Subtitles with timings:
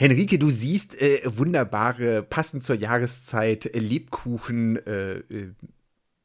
[0.00, 5.52] Henrike, du siehst äh, wunderbare, passend zur Jahreszeit, äh, Lebkuchen äh, äh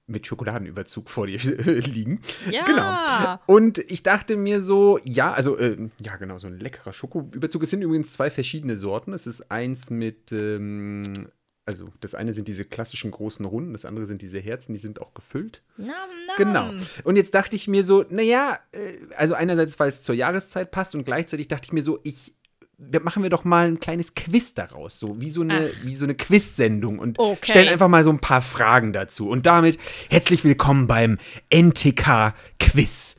[0.07, 1.39] mit Schokoladenüberzug vor dir
[1.81, 2.21] liegen.
[2.51, 2.63] Ja.
[2.65, 3.39] Genau.
[3.47, 7.63] Und ich dachte mir so, ja, also, äh, ja, genau, so ein leckerer Schokoüberzug.
[7.63, 9.13] Es sind übrigens zwei verschiedene Sorten.
[9.13, 11.29] Es ist eins mit, ähm,
[11.65, 15.01] also das eine sind diese klassischen großen Runden, das andere sind diese Herzen, die sind
[15.01, 15.63] auch gefüllt.
[15.75, 16.35] Nam, nam.
[16.37, 16.71] Genau.
[17.03, 20.93] Und jetzt dachte ich mir so, naja, äh, also einerseits, weil es zur Jahreszeit passt
[20.93, 22.35] und gleichzeitig dachte ich mir so, ich
[22.77, 26.15] machen wir doch mal ein kleines Quiz daraus, so wie so eine, wie so eine
[26.15, 27.51] Quiz-Sendung und Okay.
[27.51, 29.29] stellen einfach mal so ein paar Fragen dazu.
[29.29, 29.77] Und damit
[30.09, 31.17] herzlich willkommen beim
[31.49, 33.15] NTK-Quiz.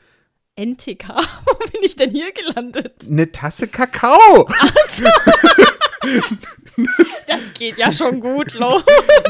[0.56, 1.08] NTK,
[1.44, 3.06] wo bin ich denn hier gelandet?
[3.08, 4.48] Eine Tasse Kakao.
[7.26, 8.82] Das geht ja schon gut los.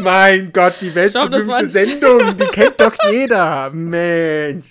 [0.03, 3.71] mein Gott, die weltberühmte Sendung, die kennt doch jeder.
[3.71, 4.67] Mensch.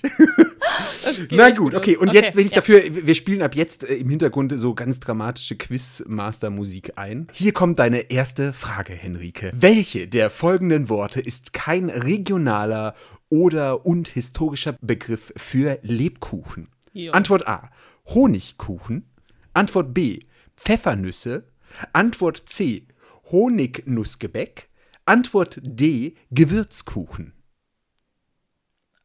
[1.31, 1.97] Na gut, okay.
[1.97, 2.57] Und jetzt bin ich ja.
[2.57, 7.27] dafür, wir spielen ab jetzt äh, im Hintergrund so ganz dramatische Quizmaster-Musik ein.
[7.31, 9.51] Hier kommt deine erste Frage, Henrike.
[9.55, 12.95] Welche der folgenden Worte ist kein regionaler
[13.29, 16.69] oder und historischer Begriff für Lebkuchen?
[16.93, 17.11] Jo.
[17.11, 17.69] Antwort A.
[18.07, 19.09] Honigkuchen.
[19.53, 20.19] Antwort B.
[20.57, 21.43] Pfeffernüsse.
[21.93, 22.87] Antwort C.
[23.31, 24.69] Honignussgebäck.
[25.05, 26.15] Antwort D.
[26.31, 27.33] Gewürzkuchen.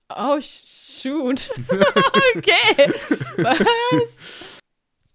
[0.09, 1.51] Oh, shoot.
[2.37, 2.93] okay.
[3.37, 4.17] Was?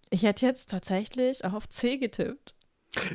[0.09, 2.55] Ich hätte jetzt tatsächlich auch auf C getippt.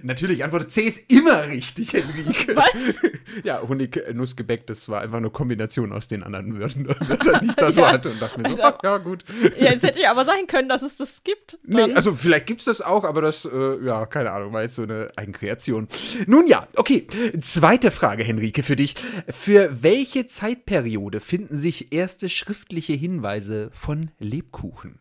[0.03, 2.57] Natürlich, Antwort C ist immer richtig, Henrike.
[2.57, 2.67] Was?
[3.45, 6.89] Ja, Honig-Nussgebäck, das war einfach eine Kombination aus den anderen Wörtern,
[7.43, 7.93] die ich da so Ja.
[7.93, 9.25] hatte und dachte mir so, Also- ach, ja, gut.
[9.57, 11.57] Ja, jetzt hätte ich aber sagen können, dass es das gibt.
[11.63, 11.91] Dann.
[11.91, 14.75] Nee, also vielleicht gibt es das auch, aber das, äh, ja, keine Ahnung, war jetzt
[14.75, 15.87] so eine Eigenkreation.
[16.27, 17.07] Nun ja, okay.
[17.41, 18.97] Zweite Frage, Henrike, für dich.
[19.29, 24.99] Für welche Zeitperiode finden sich erste schriftliche Hinweise von Lebkuchen?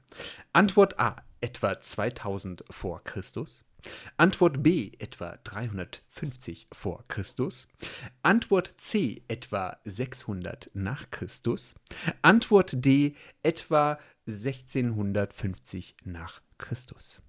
[0.53, 3.63] Antwort A, etwa 2000 vor Christus.
[4.17, 7.67] Antwort B, etwa 350 vor Christus.
[8.23, 11.75] Antwort C, etwa 600 nach Christus.
[12.21, 17.21] Antwort D, etwa 1650 nach Christus.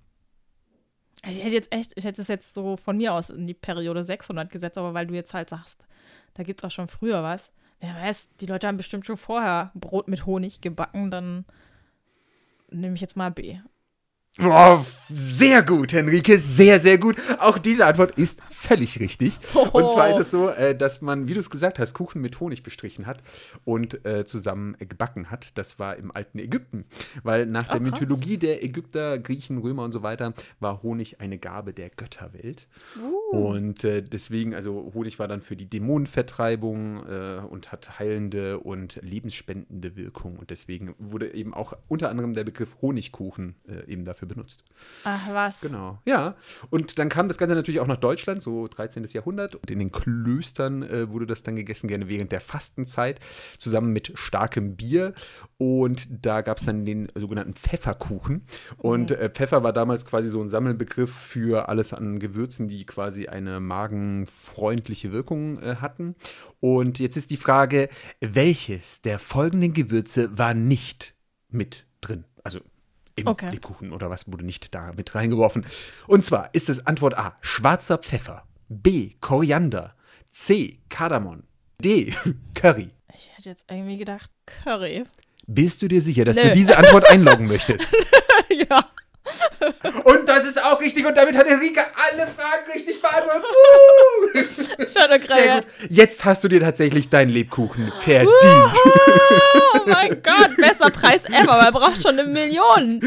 [1.24, 4.04] Ich hätte jetzt echt, ich hätte es jetzt so von mir aus in die Periode
[4.04, 5.86] 600 gesetzt, aber weil du jetzt halt sagst,
[6.34, 7.52] da gibt es auch schon früher was.
[7.80, 11.44] Wer weiß, die Leute haben bestimmt schon vorher Brot mit Honig gebacken, dann
[12.70, 13.58] nehme ich jetzt mal B.
[14.38, 17.16] Boah, sehr gut, Henrike, sehr, sehr gut.
[17.40, 19.40] Auch diese Antwort ist völlig richtig.
[19.72, 22.38] Und zwar ist es so, äh, dass man, wie du es gesagt hast, Kuchen mit
[22.38, 23.22] Honig bestrichen hat
[23.64, 25.58] und äh, zusammen gebacken hat.
[25.58, 26.84] Das war im alten Ägypten.
[27.24, 27.90] Weil nach der Oh, krass.
[28.00, 32.68] Mythologie der Ägypter, Griechen, Römer und so weiter war Honig eine Gabe der Götterwelt.
[33.02, 33.36] Uh.
[33.36, 39.00] Und äh, deswegen, also Honig war dann für die Dämonenvertreibung äh, und hat heilende und
[39.02, 40.36] lebensspendende Wirkung.
[40.36, 44.64] Und deswegen wurde eben auch unter anderem der Begriff Honigkuchen eben dafür benutzt.
[45.04, 45.60] Ach was.
[45.60, 46.36] Genau, ja.
[46.70, 49.04] Und dann kam das Ganze natürlich auch nach Deutschland, so 13.
[49.12, 49.54] Jahrhundert.
[49.56, 53.20] Und in den Klöstern äh, wurde das dann gegessen, gerne während der Fastenzeit,
[53.58, 55.14] zusammen mit starkem Bier.
[55.58, 58.42] Und da gab es dann den sogenannten Pfefferkuchen.
[58.78, 63.26] Und äh, Pfeffer war damals quasi so ein Sammelbegriff für alles an Gewürzen, die quasi
[63.28, 66.14] eine magenfreundliche Wirkung äh, hatten.
[66.60, 67.88] Und jetzt ist die Frage,
[68.20, 71.14] welches der folgenden Gewürze war nicht
[71.48, 72.24] mit drin?
[73.20, 73.50] Im Okay.
[73.50, 75.64] Lebkuchen oder was wurde nicht da mit reingeworfen?
[76.06, 79.94] Und zwar ist es Antwort A, schwarzer Pfeffer, B, Koriander,
[80.30, 81.42] C, Kardamom,
[81.82, 82.12] D,
[82.54, 82.90] Curry.
[83.14, 85.04] Ich hätte jetzt irgendwie gedacht, Curry.
[85.46, 86.42] Bist du dir sicher, dass Nö.
[86.44, 87.96] du diese Antwort einloggen möchtest?
[88.50, 88.78] ja.
[90.04, 93.44] Und das ist auch richtig und damit hat Enrique alle Fragen richtig beantwortet.
[93.50, 94.86] Uh!
[94.86, 95.66] Schau doch Sehr gut.
[95.88, 98.30] Jetzt hast du dir tatsächlich deinen Lebkuchen verdient.
[99.74, 101.56] Oh mein Gott, besser Preis ever.
[101.56, 103.00] Man braucht schon eine Million.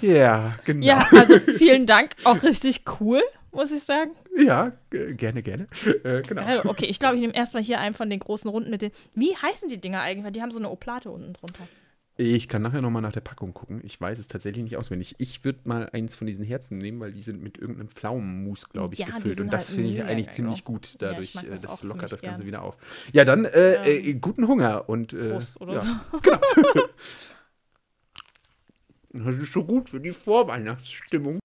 [0.00, 0.86] Ja, genau.
[0.86, 2.10] Ja, also vielen Dank.
[2.24, 3.22] Auch richtig cool,
[3.52, 4.12] muss ich sagen.
[4.36, 5.66] Ja, gerne, gerne.
[6.04, 6.42] Äh, genau.
[6.42, 6.60] Geil.
[6.64, 8.90] Okay, ich glaube, ich nehme erstmal hier einen von den großen Runden mit den.
[9.14, 10.24] Wie heißen die Dinger eigentlich?
[10.24, 11.68] Weil die haben so eine Oplate unten drunter.
[12.16, 13.80] Ich kann nachher nochmal nach der Packung gucken.
[13.84, 15.14] Ich weiß es tatsächlich nicht auswendig.
[15.18, 18.92] Ich würde mal eins von diesen Herzen nehmen, weil die sind mit irgendeinem Pflaumenmus, glaube
[18.94, 19.40] ich, Ja, gefüllt.
[19.40, 20.64] Und das halt finde ich eigentlich geil, ziemlich ja.
[20.64, 20.92] gut.
[20.92, 22.46] Ja, Dadurch, mag äh, das das, lockert das Ganze gern.
[22.48, 22.76] wieder auf.
[23.12, 26.04] Ja, dann äh, Ähm, äh, guten Hunger und äh, Prost oder ja.
[26.12, 26.18] so.
[26.18, 26.40] Genau.
[29.14, 31.38] Das ist so gut für die Vorweihnachtsstimmung.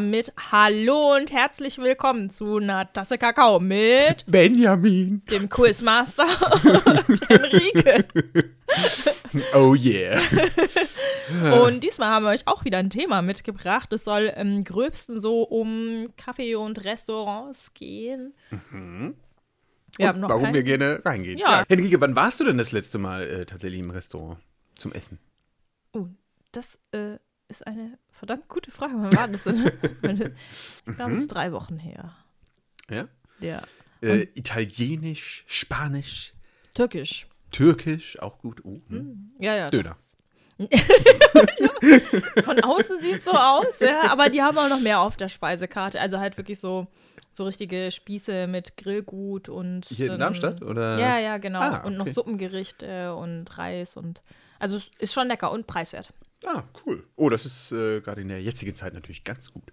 [0.00, 5.22] Damit Hallo und herzlich willkommen zu einer Tasse Kakao mit Benjamin.
[5.30, 6.24] dem Quizmaster
[6.86, 8.04] und Enrique.
[9.54, 10.20] Oh yeah.
[11.64, 13.92] Und diesmal haben wir euch auch wieder ein Thema mitgebracht.
[13.92, 18.32] Es soll im gröbsten so um Kaffee und Restaurants gehen.
[18.60, 21.38] Wir haben Und noch warum kein- wir gerne reingehen.
[21.38, 21.64] Ja.
[21.68, 24.38] Henrike, wann warst du denn das letzte Mal äh, tatsächlich im Restaurant
[24.76, 25.18] zum Essen?
[25.92, 26.06] Oh,
[26.52, 27.16] das äh,
[27.48, 28.92] ist eine verdammt gute Frage.
[28.96, 29.66] Wann war das denn?
[30.86, 32.12] ich glaube, es ist drei Wochen her.
[32.90, 33.08] Ja?
[33.40, 33.62] Ja.
[34.02, 36.34] Äh, Italienisch, Spanisch,
[36.74, 37.26] Türkisch.
[37.50, 38.62] Türkisch, auch gut.
[38.64, 39.32] Oh, hm.
[39.40, 39.68] Ja, ja.
[39.68, 39.96] Döner.
[42.44, 45.98] Von außen sieht so aus, ja, aber die haben auch noch mehr auf der Speisekarte.
[45.98, 46.86] Also halt wirklich so,
[47.32, 49.86] so richtige Spieße mit Grillgut und.
[49.86, 50.62] Hier in dann- Darmstadt?
[50.62, 50.98] Oder?
[50.98, 51.60] Ja, ja, genau.
[51.60, 52.12] Ah, Und noch okay.
[52.14, 54.20] Suppengerichte und Reis und.
[54.58, 56.10] Also es ist schon lecker und preiswert.
[56.46, 57.04] Ah, cool.
[57.16, 59.64] Oh, das ist äh, gerade in der jetzigen Zeit natürlich ganz gut.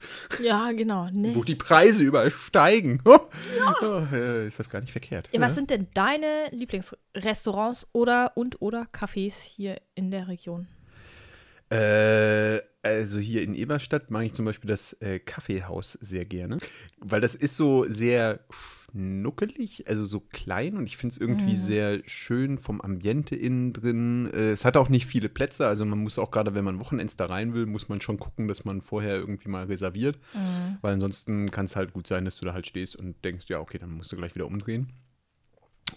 [0.41, 1.07] Ja, genau.
[1.11, 1.33] Nee.
[1.33, 3.01] Wo die Preise überall steigen.
[3.81, 5.29] Oh, äh, ist das gar nicht verkehrt.
[5.31, 10.67] Ja, was sind denn deine Lieblingsrestaurants oder und oder Cafés hier in der Region?
[11.69, 16.57] Äh, also hier in Eberstadt mag ich zum Beispiel das äh, Kaffeehaus sehr gerne,
[16.99, 22.01] weil das ist so sehr schnuckelig, also so klein und ich finde es irgendwie sehr
[22.05, 24.31] schön vom Ambiente innen drin.
[24.31, 27.17] Äh, es hat auch nicht viele Plätze, also man muss auch gerade, wenn man Wochenends
[27.17, 30.17] da rein will, muss man schon gucken, dass man vorher irgendwie mal reserviert,
[30.81, 33.59] weil ansonsten kann es halt gut sein, dass du da halt stehst und denkst, ja,
[33.59, 34.93] okay, dann musst du gleich wieder umdrehen.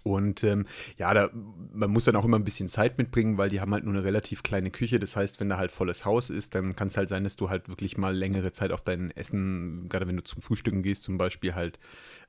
[0.02, 0.66] Und ähm,
[0.96, 1.30] ja, da,
[1.72, 4.02] man muss dann auch immer ein bisschen Zeit mitbringen, weil die haben halt nur eine
[4.04, 4.98] relativ kleine Küche.
[4.98, 7.50] Das heißt, wenn da halt volles Haus ist, dann kann es halt sein, dass du
[7.50, 11.18] halt wirklich mal längere Zeit auf dein Essen, gerade wenn du zum Frühstücken gehst, zum
[11.18, 11.78] Beispiel halt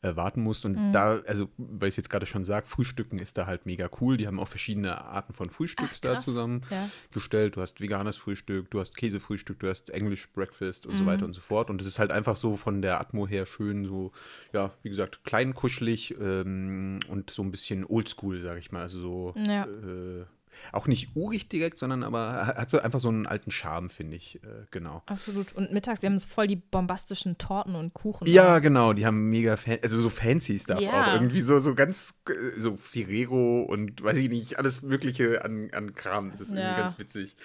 [0.01, 0.65] äh, warten musst.
[0.65, 3.89] Und da, also, weil ich es jetzt gerade schon sage, Frühstücken ist da halt mega
[4.01, 4.17] cool.
[4.17, 6.91] Die haben auch verschiedene Arten von Frühstücks Ach, da zusammengestellt.
[7.33, 7.49] Ja.
[7.55, 11.07] Du hast veganes Frühstück, du hast Käsefrühstück, du hast English Breakfast und so Mhm.
[11.07, 11.69] weiter und so fort.
[11.69, 14.11] Und es ist halt einfach so von der Atmo her schön, so,
[14.53, 18.81] ja, wie gesagt, klein, kuschelig ähm, und so ein bisschen oldschool, sag ich mal.
[18.81, 19.65] Also so, Ja.
[19.65, 20.25] äh,
[20.73, 24.35] auch nicht urig direkt, sondern aber hat so einfach so einen alten Charme, finde ich.
[24.43, 25.01] Äh, genau.
[25.05, 25.53] Absolut.
[25.55, 28.27] Und mittags, die haben voll die bombastischen Torten und Kuchen.
[28.27, 30.89] Ja, genau, die haben mega, fan also so fancy Stuff Ja.
[30.91, 31.13] auch.
[31.13, 35.95] Irgendwie so, so ganz, äh, so Ferrero und weiß ich nicht, alles Mögliche an, an
[35.95, 36.31] Kram.
[36.31, 36.77] Das ist irgendwie Ja.
[36.77, 37.37] ganz witzig.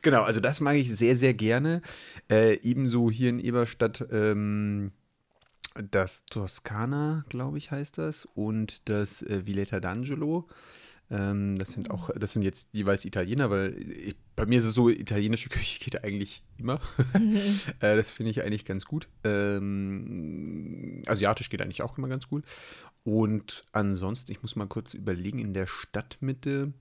[0.00, 1.82] Genau, also das mag ich sehr, sehr gerne.
[2.30, 4.92] Äh, ebenso hier in Eberstadt ähm,
[5.90, 10.44] das Toskana, glaube ich, heißt das, und das äh, Villetta d'Angelo.
[11.10, 14.74] Ähm, das sind auch, das sind jetzt jeweils Italiener, weil ich, bei mir ist es
[14.74, 16.80] so, italienische Küche geht eigentlich immer.
[17.80, 19.08] äh, das finde ich eigentlich ganz gut.
[19.24, 22.44] Ähm, asiatisch geht eigentlich auch immer ganz gut.
[23.04, 26.72] Und ansonsten, ich muss mal kurz überlegen, in der Stadtmitte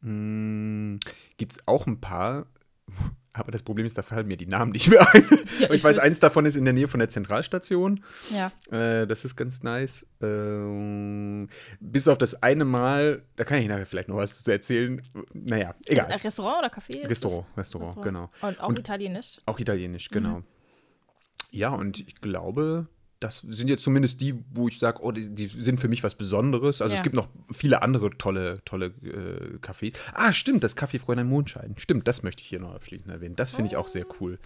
[0.00, 2.46] gibt es auch ein paar.
[3.38, 5.24] Aber das Problem ist, da fallen mir die Namen nicht mehr ein.
[5.64, 8.02] Aber ich ich weiß, eins davon ist in der Nähe von der Zentralstation.
[8.34, 8.52] Ja.
[8.76, 10.06] Äh, das ist ganz nice.
[10.20, 11.48] Ähm,
[11.80, 15.02] bis auf das eine Mal, da kann ich nachher vielleicht noch was zu erzählen.
[15.32, 16.12] Naja, ein egal.
[16.12, 17.08] Restaurant oder Café?
[17.08, 18.02] Restaurant, Restaurant, Restaurant.
[18.02, 18.30] genau.
[18.42, 19.40] Und auch Und- italienisch.
[19.46, 20.14] Auch italienisch, Mhm.
[20.14, 20.42] genau.
[21.50, 22.88] Ja, und ich glaube,
[23.20, 26.14] das sind jetzt zumindest die, wo ich sage, oh, die, die sind für mich was
[26.14, 26.80] Besonderes.
[26.80, 26.98] Also Ja.
[26.98, 29.94] es gibt noch viele andere tolle, tolle äh, Cafés.
[30.14, 31.74] Ah, stimmt, das Café Fräulein Mondschein.
[31.78, 33.34] Stimmt, das möchte ich hier noch abschließend erwähnen.
[33.34, 34.38] Das finde ich auch sehr cool.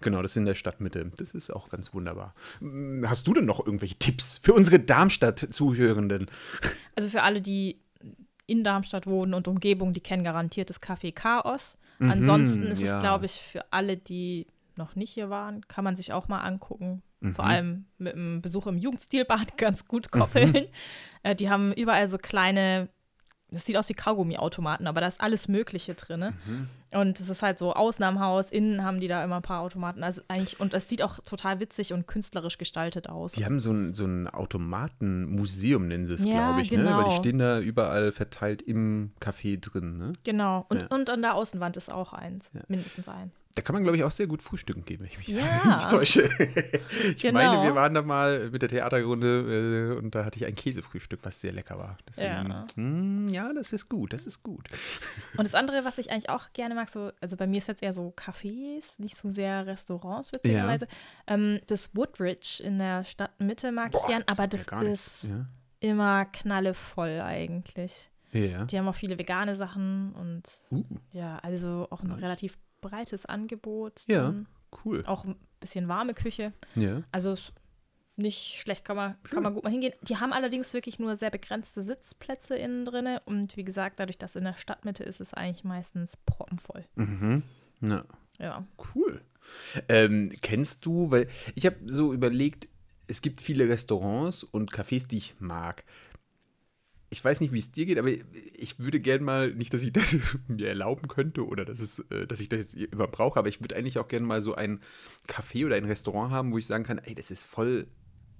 [0.00, 1.12] Genau, das ist in der Stadtmitte.
[1.16, 2.34] Das ist auch ganz wunderbar.
[2.60, 6.26] Hm, Hast du denn noch irgendwelche Tipps für unsere Darmstadt-Zuhörenden?
[6.96, 7.78] Also für alle, die
[8.46, 11.76] in Darmstadt wohnen und Umgebung, die kennen garantiert das Café Chaos.
[12.00, 12.96] Ansonsten ist Mhm, ja.
[12.96, 14.46] es, glaube ich, für alle, die
[14.76, 17.02] noch nicht hier waren, kann man sich auch mal angucken.
[17.20, 17.34] Mhm.
[17.34, 20.52] Vor allem mit einem Besuch im Jugendstilbad ganz gut koppeln.
[20.52, 20.66] Mhm.
[21.22, 22.88] Äh, die haben überall so kleine,
[23.50, 26.34] das sieht aus wie Kaugummiautomaten, aber da ist alles Mögliche drin.
[26.46, 26.68] Mhm.
[26.90, 30.02] Und es ist halt so Außenamhaus, innen haben die da immer ein paar Automaten.
[30.02, 33.32] Also eigentlich, und es sieht auch total witzig und künstlerisch gestaltet aus.
[33.32, 36.78] Die haben so ein, so ein Automatenmuseum, nennen sie es, Ja, glaube ich, ne?
[36.78, 37.10] Weil die genau.
[37.16, 40.12] stehen da überall verteilt im Café drin, ne?
[40.24, 40.66] Genau.
[40.68, 40.86] Und, Ja.
[40.88, 42.50] und an der Außenwand ist auch eins.
[42.54, 42.60] Ja.
[42.68, 43.32] Mindestens ein.
[43.54, 45.40] Da kann man, glaube ich, auch sehr gut frühstücken gehen, wenn ich mich Ja.
[45.76, 46.28] nicht täusche.
[47.10, 47.40] ich Genau.
[47.40, 51.20] meine, wir waren da mal mit der Theaterrunde äh, und da hatte ich ein Käsefrühstück,
[51.24, 51.98] was sehr lecker war.
[52.08, 52.66] Deswegen, Ja.
[52.76, 54.68] mm, ja, das ist gut, das ist gut.
[55.36, 57.82] Und das andere, was ich eigentlich auch gerne mag, so, also bei mir ist jetzt
[57.82, 60.86] eher so Cafés, nicht so sehr Restaurants, witzigerweise.
[61.26, 65.28] Ähm, das Woodridge in der Stadtmitte mag ich gern, aber das ist
[65.80, 68.10] immer knallevoll eigentlich.
[68.32, 68.40] Ja.
[68.40, 68.64] ja.
[68.64, 72.22] Die haben auch viele vegane Sachen und Uh, ja, also auch ein Nice.
[72.22, 74.02] relativ breites Angebot.
[74.06, 74.34] Ja.
[74.84, 75.02] cool.
[75.06, 76.52] Auch ein bisschen warme Küche.
[76.76, 77.02] Ja.
[77.10, 77.52] Also ist
[78.18, 79.92] nicht schlecht, kann man, kann man gut mal hingehen.
[80.02, 83.18] Die haben allerdings wirklich nur sehr begrenzte Sitzplätze innen drin.
[83.24, 86.84] Und wie gesagt, dadurch, dass in der Stadtmitte ist, ist es eigentlich meistens proppenvoll.
[86.96, 87.42] Mhm.
[87.80, 88.04] Ja.
[88.38, 88.66] Ja.
[88.94, 89.20] Cool.
[89.88, 92.68] Ähm, kennst du, weil ich habe so überlegt,
[93.06, 95.84] es gibt viele Restaurants und Cafés, die ich mag.
[97.10, 99.92] Ich weiß nicht, wie es dir geht, aber ich würde gern mal, nicht, dass ich
[99.92, 103.48] das mir erlauben könnte oder dass, es, äh, dass ich das jetzt immer brauche, aber
[103.48, 104.80] ich würde eigentlich auch gerne mal so ein
[105.26, 107.88] Café oder ein Restaurant haben, wo ich sagen kann, ey, das ist voll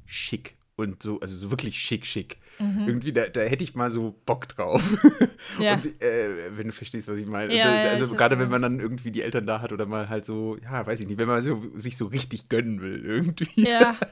[0.08, 2.38] schick und so, also so wirklich schick, schick.
[2.60, 2.84] Mhm.
[2.86, 4.82] Irgendwie, da, da hätte ich mal so Bock drauf.
[5.58, 5.74] Ja.
[5.74, 7.54] Und äh, wenn du verstehst, was ich meine.
[7.54, 9.86] Ja, Und, äh, ja, also gerade wenn man dann irgendwie die Eltern da hat oder
[9.86, 13.04] mal halt so, ja, weiß ich nicht, wenn man so, sich so richtig gönnen will
[13.04, 13.68] irgendwie.
[13.68, 13.96] Ja.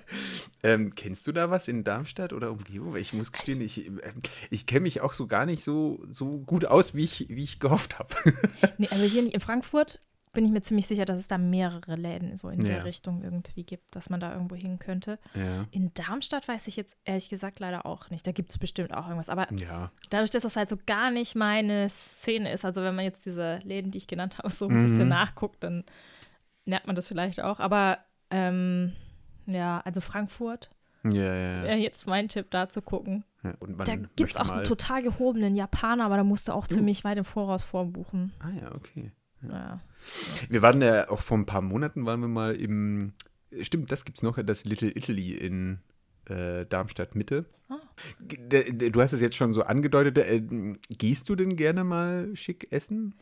[0.63, 2.97] Ähm, kennst du da was in Darmstadt oder Umgebung?
[2.97, 4.01] Ich muss gestehen, ich, ähm,
[4.51, 7.61] ich kenne mich auch so gar nicht so, so gut aus, wie ich, wie ich
[7.61, 8.15] gehofft habe.
[8.79, 10.01] Nee, also hier in Frankfurt
[10.37, 12.67] bin ich mir ziemlich sicher, dass es da mehrere Läden so in Ja.
[12.75, 15.19] der Richtung irgendwie gibt, dass man da irgendwo hin könnte.
[15.35, 15.67] Ja.
[15.73, 18.25] In Darmstadt weiß ich jetzt ehrlich gesagt leider auch nicht.
[18.27, 19.29] Da gibt es bestimmt auch irgendwas.
[19.31, 19.91] Aber Ja.
[20.11, 23.59] dadurch, dass das halt so gar nicht meine Szene ist, also wenn man jetzt diese
[23.65, 24.83] Läden, die ich genannt habe, so ein Mhm.
[24.85, 25.85] bisschen nachguckt, dann
[26.65, 27.59] merkt man das vielleicht auch.
[27.59, 27.99] Aber
[28.31, 28.93] ähm,
[29.47, 30.71] ja, also Frankfurt
[31.05, 33.25] Ja, jetzt mein Tipp, da zu gucken.
[33.61, 36.75] Und Da gibt es auch einen total gehobenen Japaner, aber da musst du auch Uh.
[36.75, 38.33] ziemlich weit im Voraus vorbuchen.
[38.41, 39.13] Ah ja, okay.
[39.43, 39.81] Ja.
[40.49, 43.13] Wir waren ja auch vor ein paar Monaten waren wir mal im,
[43.61, 45.81] stimmt, das gibt's noch, das Little Italy in
[46.29, 47.45] äh, Darmstadt Mitte.
[47.69, 47.79] Ah.
[48.21, 50.19] Du hast es jetzt schon so angedeutet.
[50.19, 50.43] Äh,
[50.89, 53.15] gehst du denn gerne mal schick essen?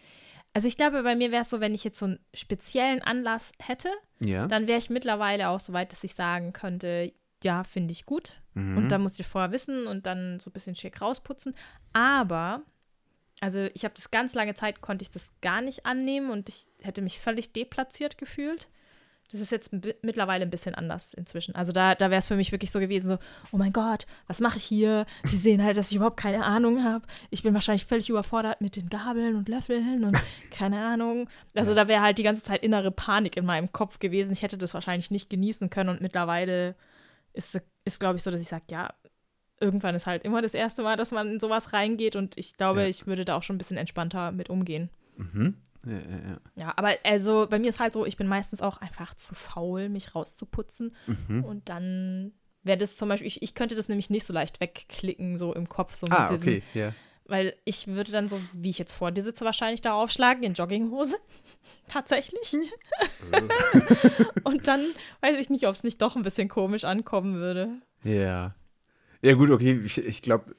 [0.53, 3.51] Also ich glaube, bei mir wäre es so, wenn ich jetzt so einen speziellen Anlass
[3.59, 3.89] hätte,
[4.21, 4.47] Ja.
[4.47, 8.41] dann wäre ich mittlerweile auch so weit, dass ich sagen könnte, ja, finde ich gut.
[8.55, 8.77] Mhm.
[8.77, 11.55] Und dann musste ich vorher wissen und dann so ein bisschen schick rausputzen.
[11.93, 12.63] Aber,
[13.41, 16.67] also ich habe das ganz lange Zeit, konnte ich das gar nicht annehmen und ich
[16.81, 18.69] hätte mich völlig deplatziert gefühlt.
[19.33, 19.73] Das ist jetzt
[20.03, 21.57] mittlerweile ein bisschen anders inzwischen.
[21.57, 23.19] Also da, da wäre es für mich wirklich so gewesen, so,
[23.53, 25.07] oh mein Gott, was mache ich hier?
[25.31, 27.05] Die sehen halt, dass ich überhaupt keine Ahnung habe.
[27.31, 30.17] Ich bin wahrscheinlich völlig überfordert mit den Gabeln und Löffeln und
[30.51, 31.29] keine Ahnung.
[31.55, 34.33] Also da wäre halt die ganze Zeit innere Panik in meinem Kopf gewesen.
[34.33, 36.77] Ich hätte das wahrscheinlich nicht genießen können und mittlerweile
[37.33, 38.95] ist, ist glaube ich, so, dass ich sage, ja,
[39.61, 42.83] irgendwann ist halt immer das erste Mal, dass man in sowas reingeht und ich glaube,
[42.83, 42.87] Ja.
[42.89, 44.91] ich würde da auch schon ein bisschen entspannter mit umgehen.
[45.17, 45.57] Mhm.
[45.87, 46.41] Ja, ja, ja.
[46.57, 49.89] Ja, aber also bei mir ist halt so, ich bin meistens auch einfach zu faul,
[49.89, 51.45] mich rauszuputzen Mhm.
[51.45, 52.33] und dann
[52.63, 55.69] wäre das zum Beispiel, ich, ich könnte das nämlich nicht so leicht wegklicken, so im
[55.69, 56.95] Kopf, so Ah, mit diesem, okay, ja.
[57.27, 60.55] weil ich würde dann so, wie ich jetzt vor dir sitze, wahrscheinlich da aufschlagen, in
[60.55, 61.17] Jogginghose.
[61.89, 62.57] Tatsächlich.
[64.45, 64.81] Und dann
[65.21, 67.69] weiß ich nicht, ob es nicht doch ein bisschen komisch ankommen würde.
[68.05, 68.55] Ja.
[69.25, 69.81] Ja, gut, okay.
[69.85, 70.55] Ich, ich glaube,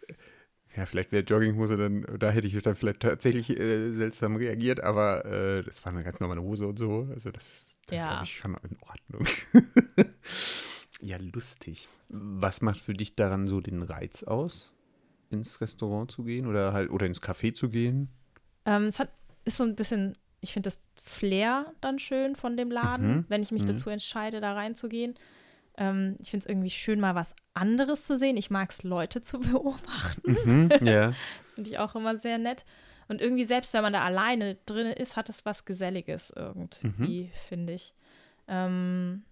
[0.75, 5.24] ja, vielleicht wäre Jogginghose dann, da hätte ich dann vielleicht tatsächlich äh, seltsam reagiert, aber
[5.25, 7.07] äh, das war eine ganz normale Hose und so.
[7.13, 8.24] Also, das ist, Ja.
[8.24, 9.27] ich, schon in Ordnung.
[11.01, 11.88] ja, lustig.
[12.10, 14.74] Was macht für dich daran so den Reiz aus,
[15.29, 18.10] ins Restaurant zu gehen oder halt oder ins Café zu gehen?
[18.65, 19.12] Ähm, es hat,
[19.45, 23.25] ist so ein bisschen, ich finde das Flair dann schön von dem Laden, Mhm.
[23.27, 23.67] wenn ich mich Mhm.
[23.67, 25.13] dazu entscheide, da reinzugehen.
[25.77, 28.38] Ähm, ich finde es irgendwie schön, mal was anderes zu sehen.
[28.38, 30.38] Ich mag es, Leute zu beobachten.
[30.46, 31.13] Mhm, ja.
[31.44, 32.65] Das finde ich auch immer sehr nett.
[33.08, 37.74] Und irgendwie, selbst wenn man da alleine drin ist, hat es was Geselliges irgendwie, finde
[37.74, 37.94] ich.
[38.48, 39.24] Ähm,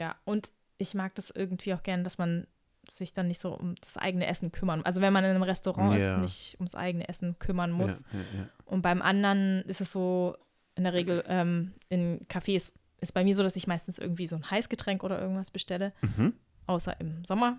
[0.00, 2.46] ja, und ich mag das irgendwie auch gern, dass man
[2.90, 4.82] sich dann nicht so um das eigene Essen kümmern.
[4.84, 6.14] Also wenn man in einem Restaurant Ja.
[6.16, 8.04] ist, nicht ums eigene Essen kümmern muss.
[8.12, 8.48] Ja, ja.
[8.66, 10.36] Und beim anderen ist es so,
[10.74, 14.36] in der Regel ähm, in Cafés ist bei mir so, dass ich meistens irgendwie so
[14.36, 16.32] ein Heißgetränk oder irgendwas bestelle, Mhm.
[16.66, 17.58] außer im Sommer.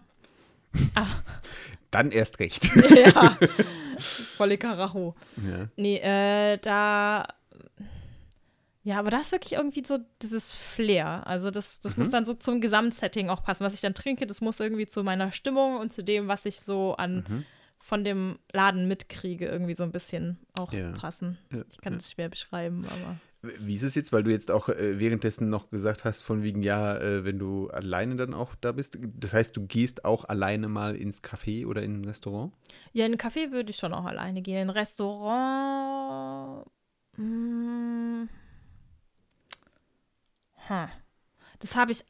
[1.91, 2.69] Dann erst recht.
[2.95, 3.37] ja,
[4.37, 5.15] volle Karacho.
[5.37, 5.67] ja.
[5.77, 7.27] Nee, äh, da.
[8.83, 11.25] Ja, aber da ist wirklich irgendwie so dieses Flair.
[11.25, 12.11] Also das, das muss Mhm.
[12.11, 13.63] dann so zum Gesamtsetting auch passen.
[13.63, 16.59] Was ich dann trinke, das muss irgendwie zu meiner Stimmung und zu dem, was ich
[16.59, 17.45] so an Mhm.
[17.79, 20.91] von dem Laden mitkriege, irgendwie so ein bisschen auch Ja.
[20.91, 21.37] passen.
[21.51, 21.97] Ja, Ich kann ja.
[21.97, 23.15] das schwer beschreiben, aber.
[23.59, 26.63] Wie ist es jetzt, weil du jetzt auch äh, währenddessen noch gesagt hast, von wegen,
[26.63, 28.97] ja, äh, wenn du alleine dann auch da bist.
[29.01, 32.53] Das heißt, du gehst auch alleine mal ins Café oder in ein Restaurant?
[32.93, 34.55] Ja, in ein Café würde ich schon auch alleine gehen.
[34.63, 36.65] In ein Restaurant.
[37.17, 38.23] mm,
[40.67, 40.87] hm.
[41.59, 42.03] Das habe ich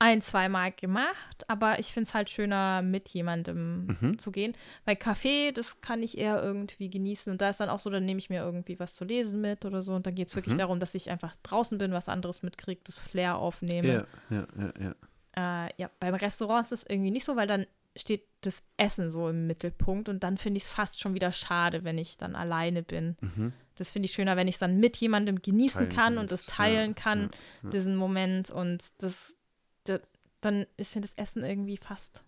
[0.00, 4.18] ein, zwei Mal gemacht, aber ich finde es halt schöner, mit jemandem Mhm.
[4.18, 4.54] zu gehen.
[4.84, 7.30] Bei Kaffee, das kann ich eher irgendwie genießen.
[7.32, 9.64] Und da ist dann auch so, dann nehme ich mir irgendwie was zu lesen mit
[9.64, 9.94] oder so.
[9.94, 10.58] Und dann geht es wirklich Mhm.
[10.58, 14.06] darum, dass ich einfach draußen bin, was anderes mitkriege, das Flair aufnehme.
[14.30, 14.94] Ja, ja, ja,
[15.36, 15.66] ja.
[15.66, 19.28] Äh, ja, beim Restaurant ist das irgendwie nicht so, weil dann steht das Essen so
[19.28, 22.82] im Mittelpunkt und dann finde ich es fast schon wieder schade, wenn ich dann alleine
[22.82, 23.16] bin.
[23.20, 23.52] Mhm.
[23.76, 26.46] Das finde ich schöner, wenn ich es dann mit jemandem genießen Teilen kann und es
[26.46, 27.28] teilen Ja, kann, ja,
[27.64, 27.70] ja.
[27.70, 28.50] diesen Moment.
[28.50, 29.36] Und das,
[29.84, 30.00] da-
[30.40, 32.22] dann ist mir das Essen irgendwie fast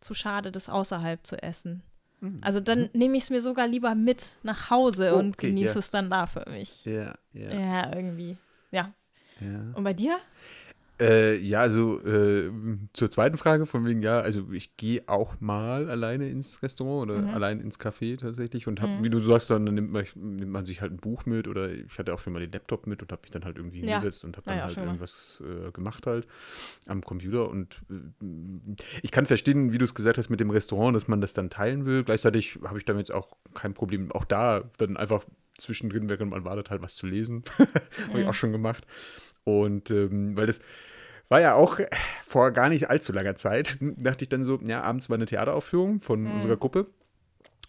[0.00, 1.82] zu schade, das außerhalb zu essen.
[2.20, 2.38] Mhm.
[2.40, 5.78] Also dann nehme ich es mir sogar lieber mit nach Hause und okay, genieße ja.
[5.78, 6.84] es dann da für mich.
[6.84, 7.50] Ja, ja.
[7.52, 8.36] Ja, irgendwie.
[8.70, 8.92] Ja.
[9.40, 9.72] Ja.
[9.74, 10.18] Und bei dir?
[11.02, 12.50] Äh, ja, also äh,
[12.92, 17.22] zur zweiten Frage von wegen, ja, also ich gehe auch mal alleine ins Restaurant oder
[17.26, 17.34] Mhm.
[17.34, 19.04] allein ins Café tatsächlich und hab, Mhm.
[19.04, 21.98] wie du sagst, dann nimmt man, nimmt man sich halt ein Buch mit oder ich
[21.98, 23.86] hatte auch schon mal den Laptop mit und habe mich dann halt irgendwie Ja.
[23.86, 26.26] hingesetzt und habe dann Ja, halt irgendwas äh, gemacht halt
[26.86, 30.94] am Computer und äh, ich kann verstehen, wie du es gesagt hast mit dem Restaurant,
[30.94, 32.04] dass man das dann teilen will.
[32.04, 35.24] Gleichzeitig habe ich damit jetzt auch kein Problem, auch da dann einfach
[35.58, 37.42] zwischendrin, während man wartet, halt was zu lesen.
[37.58, 38.28] habe ich Mhm.
[38.30, 38.86] auch schon gemacht.
[39.44, 40.60] Und ähm, weil das
[41.32, 41.80] war ja auch
[42.24, 46.00] vor gar nicht allzu langer Zeit, dachte ich dann so, ja, abends war eine Theateraufführung
[46.02, 46.34] von Mhm.
[46.36, 46.86] unserer Gruppe.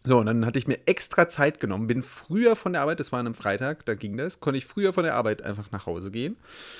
[0.05, 3.13] So, und dann hatte ich mir extra Zeit genommen, bin früher von der Arbeit, das
[3.13, 5.85] war an einem Freitag, da ging das, konnte ich früher von der Arbeit einfach nach
[5.85, 6.35] Hause gehen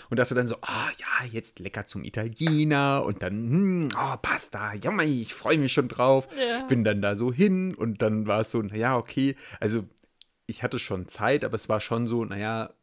[0.09, 4.73] und dachte dann so, ah ja, jetzt lecker zum Italiener und dann, hm, oh, Pasta,
[4.73, 6.27] jammer, ich freue mich schon drauf.
[6.37, 6.63] Ja.
[6.67, 9.85] Bin dann da so hin und dann war es so, naja, okay, also
[10.47, 12.73] ich hatte schon Zeit, aber es war schon so, naja,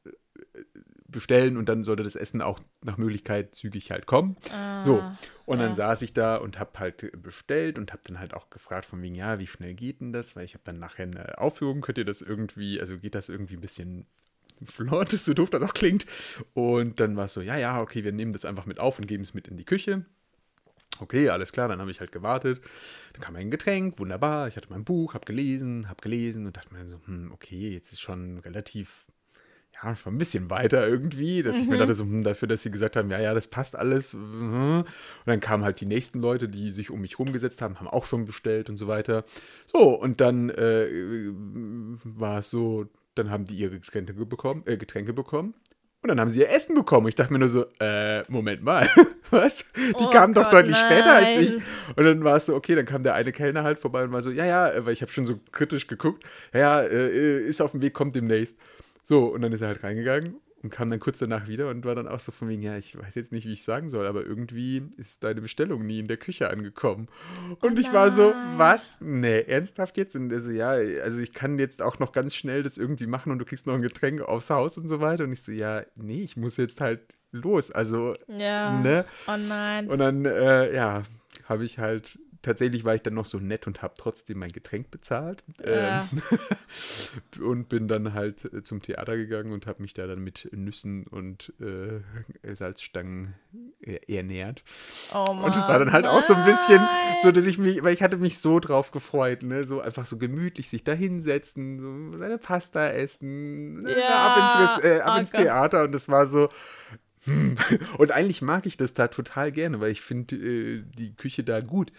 [1.11, 4.37] bestellen und dann sollte das Essen auch nach Möglichkeit zügig halt kommen.
[4.52, 5.02] Ah, So,
[5.47, 5.75] und dann ja.
[5.75, 9.14] saß ich da und habe halt bestellt und habe dann halt auch gefragt von wegen,
[9.14, 10.37] ja, wie schnell geht denn das?
[10.37, 13.55] Weil ich habe dann nachher eine Aufführung, könnt ihr das irgendwie, also geht das irgendwie
[13.57, 14.07] ein bisschen
[14.64, 16.07] flott, so doof das auch klingt.
[16.55, 19.07] Und dann war es so, ja, ja, okay, wir nehmen das einfach mit auf und
[19.07, 20.05] geben es mit in die Küche.
[20.99, 22.61] Okay, alles klar, dann habe ich halt gewartet.
[23.14, 24.49] Dann kam ein Getränk, wunderbar.
[24.49, 27.93] Ich hatte mein Buch, habe gelesen, habe gelesen und dachte mir so, hm, okay, jetzt
[27.93, 29.07] ist schon relativ,
[29.83, 32.71] ja, schon ein bisschen weiter irgendwie, dass ich mir dachte so, hm, dafür, dass sie
[32.71, 34.15] gesagt haben, ja, ja, das passt alles.
[34.15, 34.81] mhm.
[34.81, 38.05] Und dann kamen halt die nächsten Leute, die sich um mich rumgesetzt haben, haben auch
[38.05, 39.25] schon bestellt und so weiter.
[39.67, 40.89] So, und dann äh,
[42.05, 45.55] war es so, dann haben die ihre Getränke bekommen, äh, Getränke bekommen.
[46.03, 47.09] Und dann haben sie ihr Essen bekommen.
[47.09, 48.89] Ich dachte mir nur so, äh, Moment mal,
[49.31, 49.67] was?
[49.77, 51.50] Die Oh kamen doch Gott, deutlich später als ich.
[51.57, 51.62] nein.
[51.97, 54.23] Und dann war es so, okay, dann kam der eine Kellner halt vorbei und war
[54.23, 56.25] so, ja, ja, weil ich habe schon so kritisch geguckt,
[56.55, 58.57] ja, ja, äh, ist auf dem Weg, kommt demnächst.
[59.02, 61.95] So, und dann ist er halt reingegangen und kam dann kurz danach wieder und war
[61.95, 64.25] dann auch so von wegen, ja, ich weiß jetzt nicht, wie ich sagen soll, aber
[64.26, 67.09] irgendwie ist deine Bestellung nie in der Küche angekommen.
[67.62, 68.99] Und ich war so, was?
[69.00, 70.16] Nee, ernsthaft jetzt?
[70.16, 70.70] Und er so, ja,
[71.03, 73.75] also ich kann jetzt auch noch ganz schnell das irgendwie machen und du kriegst noch
[73.75, 75.25] ein Getränk aufs Haus und so weiter.
[75.25, 77.01] Und ich so, ja, nee, ich muss jetzt halt
[77.33, 77.70] los.
[77.70, 78.70] Also, Ja.
[78.81, 79.07] ne?
[79.29, 79.88] Oh nein.
[79.88, 81.03] Und dann, äh, ja,
[81.48, 84.90] habe ich halt, tatsächlich war ich dann noch so nett und habe trotzdem mein Getränk
[84.90, 85.44] bezahlt.
[85.64, 86.00] Ja.
[86.00, 86.22] Ähm,
[87.42, 91.07] und bin dann halt äh, zum Theater gegangen und habe mich da dann mit Nüssen
[91.07, 93.35] und äh, Salzstangen
[93.83, 94.64] äh, ernährt.
[95.12, 95.44] oh Mann.
[95.44, 97.16] Und war dann halt auch so ein bisschen, nein.
[97.22, 100.16] so dass ich mich, weil ich hatte mich so drauf gefreut, ne, so einfach so
[100.16, 101.79] gemütlich sich da hinsetzen,
[102.12, 105.31] so seine Pasta essen, ne, Ja, ab ins, äh, ab oh ins.
[105.31, 106.48] Theater und das war so.
[107.24, 107.56] Hm.
[107.98, 111.61] Und eigentlich mag ich das da total gerne, weil ich finde äh, die Küche da
[111.61, 111.92] gut.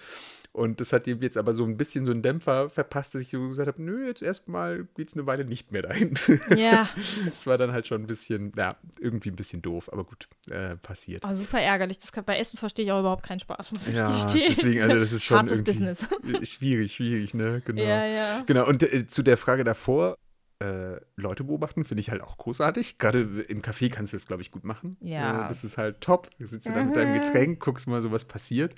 [0.53, 3.29] Und das hat ihm jetzt aber so ein bisschen so einen Dämpfer verpasst, dass ich
[3.29, 6.13] so gesagt habe, nö, jetzt erstmal geht es eine Weile nicht mehr dahin.
[6.57, 6.89] Ja.
[7.29, 10.75] Das war dann halt schon ein bisschen, ja, irgendwie ein bisschen doof, aber gut, äh,
[10.75, 11.23] passiert.
[11.25, 11.99] Oh, super ärgerlich.
[11.99, 14.47] Das kann, bei Essen verstehe ich auch überhaupt keinen Spaß, muss ich Ja, gestehen.
[14.49, 16.05] deswegen, also das ist schon Hartes Business.
[16.43, 17.62] schwierig, schwierig, ne?
[17.63, 17.81] Genau.
[17.81, 18.43] Ja, ja.
[18.45, 20.17] Genau, und äh, zu der Frage davor,
[20.62, 23.00] äh, Leute beobachten, finde ich halt auch großartig.
[23.00, 24.95] Gerade im Café kannst du das, glaube ich, gut machen.
[25.02, 25.45] Ja.
[25.45, 26.30] Äh, das ist halt top.
[26.38, 27.24] Du sitzt da mit deinem Mhm.
[27.24, 28.76] Getränk, guckst mal so, was passiert.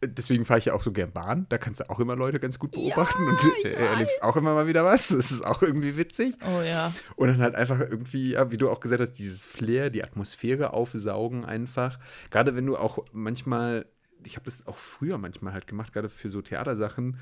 [0.00, 1.46] Äh, Deswegen fahre ich ja auch so gern Bahn.
[1.48, 4.54] Da kannst du auch immer Leute ganz gut beobachten und ich äh, erlebst auch immer
[4.54, 5.08] mal wieder was.
[5.08, 6.36] Das ist auch irgendwie witzig.
[6.46, 6.92] Oh ja.
[7.16, 10.72] Und dann halt einfach irgendwie, ja, wie du auch gesagt hast, dieses Flair, die Atmosphäre
[10.72, 11.98] aufsaugen einfach.
[12.30, 13.86] Gerade wenn du auch manchmal,
[14.24, 17.18] ich habe das auch früher manchmal halt gemacht, gerade für so Theatersachen.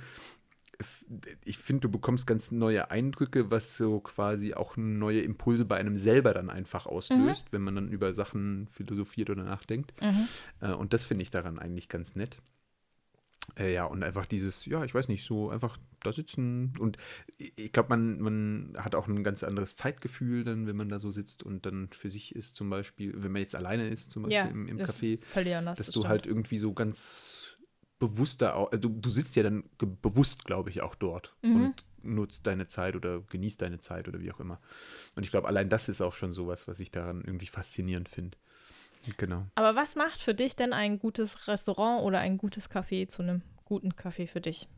[1.44, 5.96] Ich finde, du bekommst ganz neue Eindrücke, was so quasi auch neue Impulse bei einem
[5.96, 9.92] selber dann einfach auslöst, wenn man dann über Sachen philosophiert oder nachdenkt.
[10.02, 10.28] Mhm.
[10.60, 12.38] Äh, und das finde ich daran eigentlich ganz nett.
[13.58, 16.74] Äh, ja, und einfach dieses, ja, ich weiß nicht, so einfach da sitzen.
[16.78, 16.96] Und
[17.38, 21.10] ich- glaube, man, man hat auch ein ganz anderes Zeitgefühl dann, wenn man da so
[21.10, 24.36] sitzt und dann für sich ist, zum Beispiel, wenn man jetzt alleine ist, zum Beispiel
[24.36, 25.18] Ja, im, im Café,
[25.64, 26.08] dass das du stimmt.
[26.08, 27.56] halt irgendwie so ganz
[28.08, 31.54] bewusster, also du, du sitzt ja dann bewusst, glaube ich, auch dort Mhm.
[31.56, 34.60] und nutzt deine Zeit oder genießt deine Zeit oder wie auch immer.
[35.14, 38.36] Und ich glaube, allein das ist auch schon sowas, was ich daran irgendwie faszinierend finde.
[39.18, 39.46] Genau.
[39.54, 43.42] Aber was macht für dich denn ein gutes Restaurant oder ein gutes Café zu einem
[43.64, 44.68] guten Café für dich?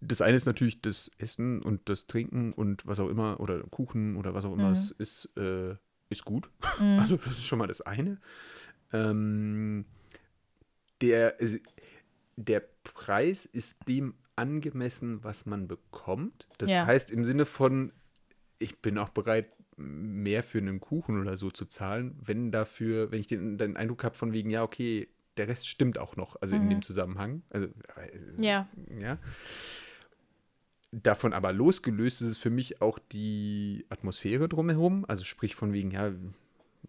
[0.00, 4.16] Das eine ist natürlich das Essen und das Trinken und was auch immer, oder Kuchen
[4.16, 4.72] oder was auch immer Mhm.
[4.74, 5.74] es ist, äh,
[6.08, 6.50] ist gut.
[6.78, 6.98] Mhm.
[7.00, 8.18] Also das ist schon mal das eine.
[8.92, 9.84] Ähm,
[11.00, 11.56] der, also,
[12.36, 16.48] der Preis ist dem angemessen, was man bekommt.
[16.58, 16.86] Das Ja.
[16.86, 17.92] heißt im Sinne von,
[18.58, 23.20] ich bin auch bereit, mehr für einen Kuchen oder so zu zahlen, wenn dafür, wenn
[23.20, 26.54] ich den, den Eindruck habe von wegen, ja, okay, der Rest stimmt auch noch, also
[26.56, 26.70] in Mhm.
[26.70, 27.42] dem Zusammenhang.
[27.50, 27.66] Also,
[27.96, 28.68] äh, Ja.
[28.98, 29.18] ja.
[30.92, 35.04] Davon aber losgelöst ist es für mich auch die Atmosphäre drumherum.
[35.06, 36.12] Also sprich von wegen, ja,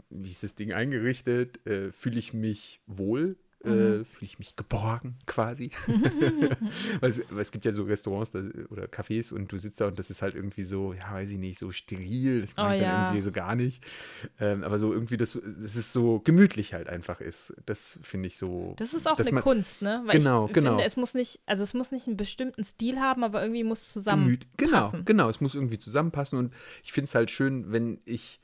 [0.10, 1.66] wie ist das Ding eingerichtet?
[1.68, 3.38] Äh, Fühle ich mich wohl?
[3.64, 4.06] Äh, Mhm.
[4.06, 5.70] Fühle ich mich geborgen quasi?
[7.00, 9.88] weil, es, weil es gibt ja so Restaurants da, oder Cafés und du sitzt da
[9.88, 12.42] und das ist halt irgendwie so, ja, weiß ich nicht, so steril.
[12.42, 13.02] Das mag Oh ich dann ja.
[13.04, 13.84] irgendwie so gar nicht.
[14.40, 17.54] Ähm, aber so irgendwie, dass dass es so gemütlich halt einfach ist.
[17.66, 18.74] Das finde ich so.
[18.78, 20.02] Das ist auch eine man- Kunst, ne?
[20.06, 20.70] Weil Genau, ich genau.
[20.72, 23.82] finde, es muss nicht, also es muss nicht einen bestimmten Stil haben, aber irgendwie muss
[23.82, 25.30] es zusammen Gemüt genau, genau.
[25.30, 28.40] Es muss irgendwie zusammenpassen und ich finde es halt schön, wenn ich,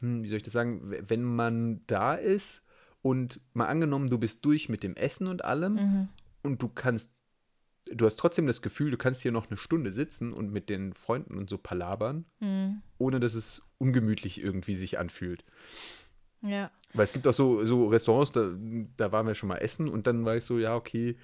[0.00, 2.61] hm, wie soll ich das sagen, wenn man da ist
[3.02, 6.08] und mal angenommen, du bist durch mit dem Essen und allem Mhm.
[6.42, 7.12] und du kannst,
[7.86, 10.92] du hast trotzdem das Gefühl, du kannst hier noch eine Stunde sitzen und mit den
[10.94, 12.82] Freunden und so palabern, Mhm.
[12.98, 15.44] ohne dass es ungemütlich irgendwie sich anfühlt.
[16.42, 16.70] Ja.
[16.94, 18.50] Weil es gibt auch so, so Restaurants, da,
[18.96, 21.16] da waren wir schon mal essen und dann war ich so, ja, okay,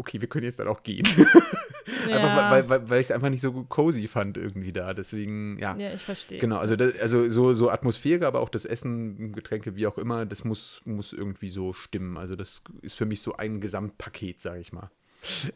[0.00, 1.06] okay, wir können jetzt dann auch gehen.
[2.02, 2.50] Einfach ja.
[2.50, 4.94] weil, weil, weil ich es einfach nicht so cozy fand irgendwie da.
[4.94, 5.76] Deswegen, ja.
[5.76, 6.38] ja, ich verstehe.
[6.38, 10.24] Genau, also, das, also so, so Atmosphäre, aber auch das Essen, Getränke, wie auch immer,
[10.26, 12.16] das muss, muss irgendwie so stimmen.
[12.16, 14.90] Also das ist für mich so ein Gesamtpaket, sage ich mal.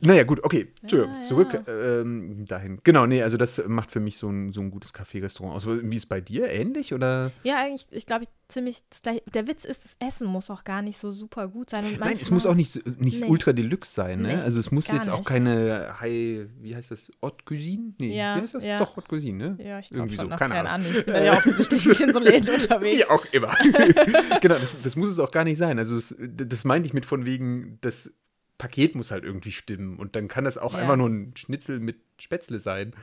[0.00, 2.00] Naja, gut, okay, Entschuldigung, Ja, zurück ja.
[2.00, 2.80] ähm, dahin.
[2.84, 5.66] Genau, nee, also das macht für mich so ein, so ein gutes Café-Restaurant aus.
[5.66, 6.48] Wie ist es bei dir?
[6.50, 7.30] Ähnlich oder?
[7.44, 9.22] Ja, eigentlich, ich glaube, ziemlich das gleiche.
[9.32, 11.84] Der Witz ist, das Essen muss auch gar nicht so super gut sein.
[11.84, 13.28] Und Nein, es manchmal- muss auch nicht, nicht Nee.
[13.28, 14.28] ultra deluxe sein, ne?
[14.36, 15.28] Nee, also es muss jetzt auch nicht.
[15.28, 17.94] keine High, wie heißt das, Haute Cuisine?
[17.98, 18.64] Nee, Ja, wie heißt das?
[18.78, 19.64] Doch, Haute Cuisine, ne?
[19.64, 20.86] Ja, ich glaube so, noch, keine Ahnung.
[20.86, 20.86] Ahnung.
[20.98, 22.98] Ich bin ja offensichtlich nicht in so Läden unterwegs.
[22.98, 23.54] Wie auch immer.
[24.42, 25.78] genau, das, das muss es auch gar nicht sein.
[25.78, 28.12] Also es, das meinte ich mit von wegen, das
[28.58, 30.80] Paket muss halt irgendwie stimmen und dann kann das auch Ja.
[30.80, 32.94] einfach nur ein Schnitzel mit Spätzle sein.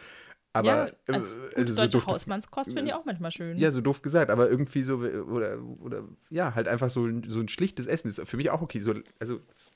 [0.53, 3.57] Aber ja, äh, als also gute so doof Hausmannskost finde ich auch manchmal schön.
[3.57, 7.39] ja, so doof gesagt, aber irgendwie so, oder, oder ja, halt einfach so, ein- so
[7.39, 8.79] ein schlichtes Essen ist für mich auch okay.
[8.79, 9.71] So, also das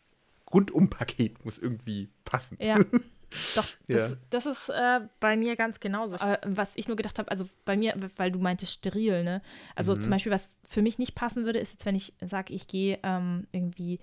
[0.54, 2.58] Rundumpaket muss irgendwie passen.
[2.60, 2.76] Ja,
[3.56, 4.18] doch, das, Ja.
[4.30, 6.18] das ist äh, bei mir ganz genauso.
[6.18, 9.42] Aber was ich nur gedacht habe, also bei mir, weil du meintest steril, ne?
[9.76, 10.02] Also Mhm.
[10.02, 13.00] zum Beispiel, was für mich nicht passen würde, ist jetzt, wenn ich sage, ich gehe
[13.04, 14.00] ähm, irgendwie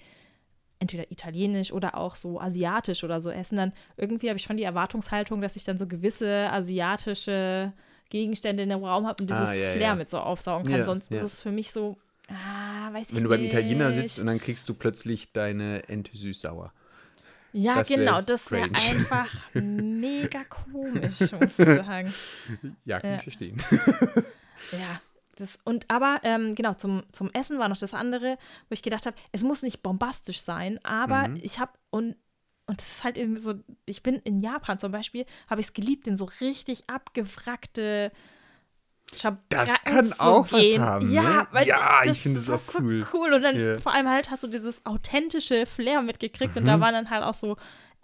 [0.82, 4.62] entweder italienisch oder auch so asiatisch oder so essen, dann irgendwie habe ich schon die
[4.64, 7.72] Erwartungshaltung, dass ich dann so gewisse asiatische
[8.10, 9.94] Gegenstände in dem Raum habe und dieses Ah, ja, Flair ja.
[9.94, 10.80] mit so aufsaugen kann.
[10.80, 11.96] Ja, Sonst ist es für mich so,
[12.28, 13.52] ah, weiß ich Wenn du beim nicht.
[13.54, 16.72] Italiener sitzt und dann kriegst du plötzlich deine Ente süß-sauer.
[17.54, 22.12] Ja, Das genau, das wäre einfach mega komisch, muss ich sagen.
[22.84, 23.56] Ja, kann ich verstehen.
[24.72, 25.00] Ja,
[25.36, 28.36] das, und aber, ähm, genau, zum, zum Essen war noch das andere,
[28.68, 31.40] wo ich gedacht habe, es muss nicht bombastisch sein, aber Mhm.
[31.42, 32.16] ich habe, und,
[32.66, 33.54] und das ist halt irgendwie so,
[33.86, 38.12] ich bin in Japan zum Beispiel, habe ich es geliebt, in so richtig abgewrackte
[39.14, 40.80] Schabracken Das kann zu auch was gehen.
[40.82, 41.46] haben, Ja, ne?
[41.50, 43.06] weil Ja, ich finde es auch so cool.
[43.12, 43.32] cool.
[43.34, 43.78] Und dann Ja.
[43.78, 46.66] vor allem halt hast du dieses authentische Flair mitgekriegt und Mhm.
[46.66, 47.56] da waren dann halt auch so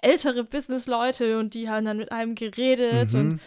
[0.03, 3.21] ältere Businessleute und die haben dann mit einem geredet Mhm.
[3.21, 3.41] und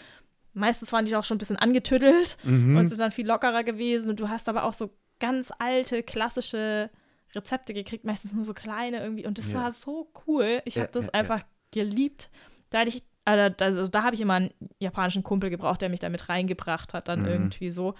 [0.54, 2.78] meistens waren die auch schon ein bisschen angetüddelt Mhm.
[2.78, 4.10] und sind dann viel lockerer gewesen.
[4.10, 6.90] Und du hast aber auch so ganz alte, klassische
[7.34, 9.26] Rezepte gekriegt, meistens nur so kleine irgendwie.
[9.26, 9.62] Und das Ja.
[9.64, 10.62] war so cool.
[10.66, 12.30] Ich Ja, habe das ja, einfach geliebt.
[12.70, 16.00] Da hatte ich, also, also da habe ich immer einen japanischen Kumpel gebraucht, der mich
[16.00, 17.28] da mit reingebracht hat, dann Mhm.
[17.28, 17.94] irgendwie so.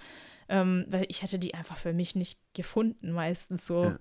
[0.48, 3.94] Ähm, weil ich hätte die einfach für mich nicht gefunden, meistens so,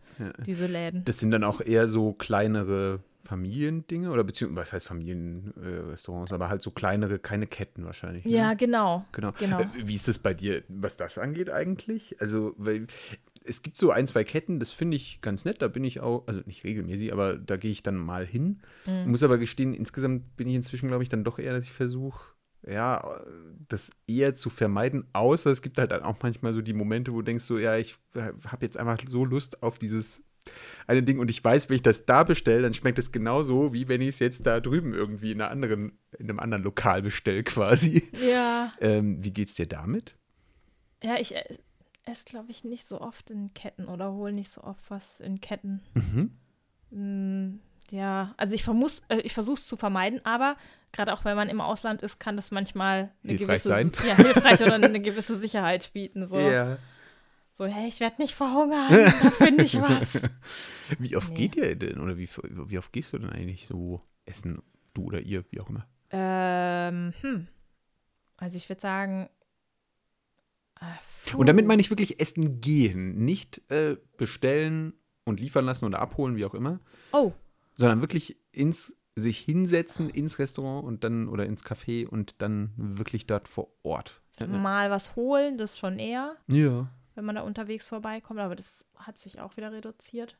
[0.45, 1.05] diese Läden.
[1.05, 6.61] Das sind dann auch eher so kleinere Familiendinge oder beziehungsweise, was heißt Familienrestaurants, aber halt
[6.61, 8.25] so kleinere, keine Ketten wahrscheinlich.
[8.25, 8.31] Ne?
[8.31, 9.05] Ja, genau.
[9.11, 9.31] genau.
[9.37, 9.61] genau.
[9.61, 12.19] Äh, Wie ist es bei dir, was das angeht eigentlich?
[12.19, 12.87] Also, weil
[13.43, 16.27] es gibt so ein, zwei Ketten, das finde ich ganz nett, da bin ich auch,
[16.27, 18.61] also nicht regelmäßig, aber da gehe ich dann mal hin.
[18.85, 19.11] Mhm.
[19.11, 22.19] Muss aber gestehen, insgesamt bin ich inzwischen, glaube ich, dann doch eher, dass ich versuche,
[22.67, 23.21] ja,
[23.69, 27.17] das eher zu vermeiden, außer es gibt halt dann auch manchmal so die Momente, wo
[27.17, 30.23] du denkst so, ja, ich habe jetzt einfach so Lust auf dieses
[30.87, 33.87] eine Ding und ich weiß, wenn ich das da bestelle, dann schmeckt es genauso, wie
[33.87, 37.43] wenn ich es jetzt da drüben irgendwie in, einer anderen, in einem anderen Lokal bestelle
[37.45, 38.09] quasi.
[38.21, 38.71] Ja.
[38.79, 40.15] Ähm, wie geht's dir damit?
[41.03, 41.43] Ja, ich äh,
[42.05, 45.39] esse, glaube ich, nicht so oft in Ketten oder hole nicht so oft was in
[45.39, 45.81] Ketten.
[45.93, 46.31] Mhm.
[46.91, 47.59] Mm,
[47.91, 50.55] ja, also ich, vermuss, äh, ich versuche es zu vermeiden, aber
[50.91, 53.91] gerade auch wenn man im Ausland ist, kann das manchmal eine Hilfreich gewisse sein.
[54.07, 56.25] Ja, hilfreich oder eine gewisse Sicherheit bieten.
[56.25, 56.77] So, Ja.
[57.67, 58.89] So hey, ich werde nicht verhungern,
[59.21, 60.21] da finde ich was.
[60.99, 61.35] Wie oft Nee.
[61.47, 62.27] geht ihr denn oder wie,
[62.67, 64.61] wie oft gehst du denn eigentlich so essen,
[64.93, 65.87] du oder ihr, wie auch immer?
[66.09, 67.47] ähm, hm.
[68.37, 69.29] Also ich würde sagen.
[70.79, 74.93] äh, Und damit meine ich wirklich essen gehen, nicht äh, bestellen
[75.23, 76.79] und liefern lassen oder abholen, wie auch immer,
[77.13, 77.31] Oh,
[77.75, 83.27] sondern wirklich ins sich hinsetzen ins Restaurant und dann oder ins Café und dann wirklich
[83.27, 84.21] dort vor Ort.
[84.47, 86.35] Mal was holen, das schon eher.
[86.47, 86.89] ja.
[87.21, 90.37] Wenn man da unterwegs vorbeikommt, aber das hat sich auch wieder reduziert.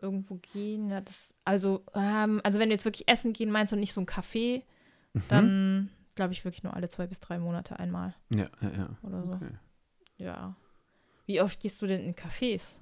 [0.00, 3.78] Irgendwo gehen, ja, das, also, ähm, also wenn du jetzt wirklich essen gehen meinst und
[3.78, 4.64] nicht so ein Café,
[5.14, 5.22] Mhm.
[5.28, 8.96] dann glaube ich wirklich nur alle zwei bis drei Monate einmal ja, ja, ja.
[9.02, 9.34] oder so.
[9.34, 9.50] Okay.
[10.16, 10.56] Ja.
[11.26, 12.78] Wie oft gehst du denn in Cafés?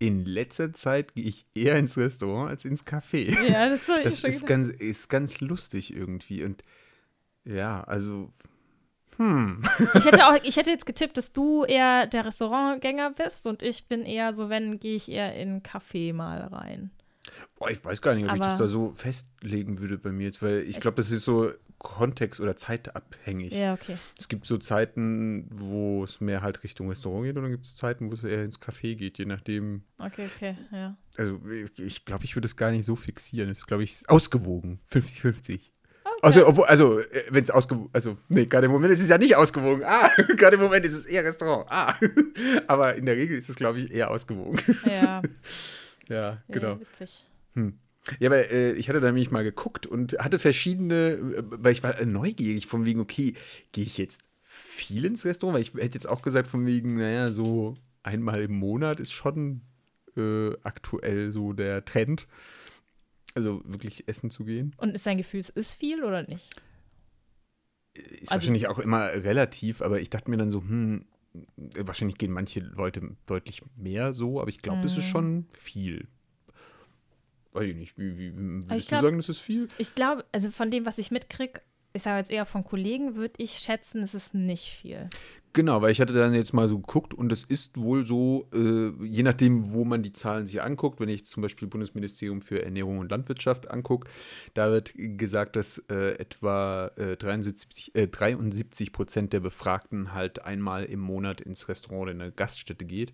[0.00, 3.30] In letzter Zeit gehe ich eher ins Restaurant als ins Café.
[3.48, 6.42] Ja, das, soll ich Das ist ganz, ist ganz lustig irgendwie.
[6.42, 6.62] Und
[7.44, 8.32] ja, also,
[9.16, 9.62] hm.
[9.94, 13.86] Ich hätte, auch, ich hätte jetzt getippt, dass du eher der Restaurantgänger bist und ich
[13.86, 16.90] bin eher so, wenn, gehe ich eher in Café mal rein.
[17.56, 20.24] Boah, ich weiß gar nicht, ob ich Aber- das da so festlegen würde bei mir
[20.26, 23.52] jetzt, weil ich glaube, das ist so kontext- oder zeitabhängig.
[23.52, 23.96] Ja, okay.
[24.18, 27.76] Es gibt so Zeiten, wo es mehr halt Richtung Restaurant geht und dann gibt es
[27.76, 29.82] Zeiten, wo es eher ins Café geht, je nachdem.
[29.98, 30.96] Okay, okay, ja.
[31.16, 33.50] Also ich- ich glaube, ich würde es gar nicht so fixieren.
[33.50, 34.80] Es ist, glaube ich, ausgewogen.
[34.90, 35.72] 50-50.
[36.24, 39.36] Also, obwohl, also wenn es ausgewogen, also, nee, gerade im Moment ist es ja nicht
[39.36, 39.82] ausgewogen.
[39.84, 41.66] Ah, gerade im Moment ist es eher Restaurant.
[41.70, 41.94] Ah,
[42.66, 44.58] aber in der Regel ist es, glaube ich, eher ausgewogen.
[44.86, 45.22] Ja,
[46.08, 46.72] ja, genau.
[46.72, 47.24] ja witzig.
[48.18, 51.82] Ja, aber äh, ich hatte da nämlich mal geguckt und hatte verschiedene, äh, weil ich
[51.82, 53.34] war äh, neugierig von wegen, okay,
[53.72, 55.54] gehe ich jetzt viel ins Restaurant?
[55.54, 59.62] Weil ich hätte jetzt auch gesagt von wegen, naja, so einmal im Monat ist schon
[60.16, 62.26] äh, aktuell so der Trend.
[63.34, 64.74] Also wirklich essen zu gehen.
[64.78, 66.48] Und ist dein Gefühl, es ist viel oder nicht?
[67.94, 71.04] Ist Also- wahrscheinlich auch immer relativ, aber ich dachte mir dann so, hm,
[71.56, 75.10] wahrscheinlich gehen manche Leute deutlich mehr so, aber ich glaube, es ist Mhm.
[75.10, 76.06] schon viel.
[77.52, 79.68] Weiß ich nicht, wie, wie würdest ich du glaub- sagen, das ist viel?
[79.78, 81.60] Ich glaube, also von dem, was ich mitkriege,
[81.92, 85.08] ich sage jetzt eher von Kollegen, würde ich schätzen, es ist nicht viel.
[85.54, 88.90] Genau, weil ich hatte dann jetzt mal so geguckt und es ist wohl so, äh,
[89.04, 92.98] je nachdem, wo man die Zahlen sich anguckt, wenn ich zum Beispiel Bundesministerium für Ernährung
[92.98, 94.10] und Landwirtschaft angucke,
[94.54, 100.86] da wird gesagt, dass äh, etwa äh, 73, äh, 73 Prozent der Befragten halt einmal
[100.86, 103.12] im Monat ins Restaurant oder in eine Gaststätte geht.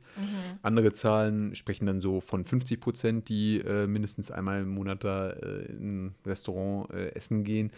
[0.63, 5.29] Andere Zahlen sprechen dann so von 50 Prozent, die äh, mindestens einmal im Monat da
[5.29, 7.71] äh, in ein Restaurant äh, essen gehen.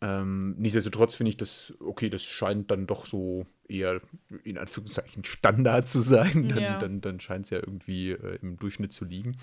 [0.00, 4.00] Ähm, nichtsdestotrotz finde ich das, okay, das scheint dann doch so eher
[4.44, 6.48] in Anführungszeichen Standard zu sein.
[6.48, 6.78] Dann, Ja.
[6.78, 9.36] dann, dann scheint es ja irgendwie äh, im Durchschnitt zu liegen.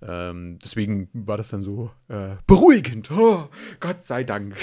[0.00, 3.10] Ähm, deswegen war das dann so äh, beruhigend.
[3.10, 3.48] Oh,
[3.80, 4.56] Gott sei Dank.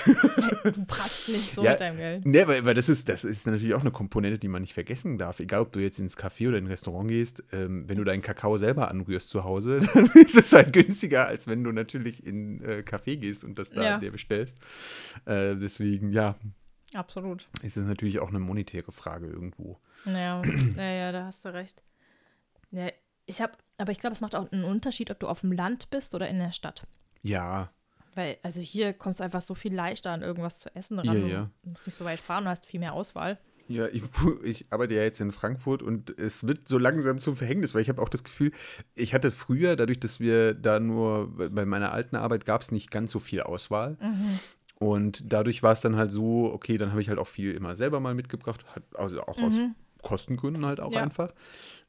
[0.63, 1.71] Du prasst nicht so Ja.
[1.71, 2.25] mit deinem Geld.
[2.25, 5.17] Ne, weil, weil das, ist, das ist natürlich auch eine Komponente, die man nicht vergessen
[5.17, 5.39] darf.
[5.39, 8.21] Egal, ob du jetzt ins Café oder in ein Restaurant gehst, ähm, wenn du deinen
[8.21, 12.61] Kakao selber anrührst zu Hause, dann ist es halt günstiger, als wenn du natürlich in
[12.63, 13.97] äh, Café gehst und das da Ja.
[13.99, 14.57] dir bestellst.
[15.25, 16.35] Äh, deswegen, ja,
[16.93, 17.47] Absolut.
[17.61, 19.77] ist es natürlich auch eine monetäre Frage irgendwo.
[20.05, 20.41] Naja,
[20.75, 21.83] naja, da hast du recht.
[22.71, 22.89] Ja,
[23.25, 25.89] ich habe, aber ich glaube, es macht auch einen Unterschied, ob du auf dem Land
[25.89, 26.87] bist oder in der Stadt.
[27.21, 27.69] Ja,
[28.15, 31.05] Weil, also hier kommst du einfach so viel leichter an irgendwas zu essen ran.
[31.15, 31.49] Ja, Du ja.
[31.63, 33.37] musst nicht so weit fahren, du hast viel mehr Auswahl.
[33.67, 34.01] Ja, ich,
[34.43, 37.89] ich arbeite ja jetzt in Frankfurt und es wird so langsam zum Verhängnis, weil ich
[37.89, 38.51] habe auch das Gefühl,
[38.95, 42.89] ich hatte früher, dadurch, dass wir da nur, bei meiner alten Arbeit gab es nicht
[42.89, 43.95] ganz so viel Auswahl.
[44.79, 47.75] Und dadurch war es dann halt so, okay, dann habe ich halt auch viel immer
[47.75, 49.61] selber mal mitgebracht, also auch aus
[50.01, 51.01] Kostengründen halt auch Ja.
[51.03, 51.33] einfach.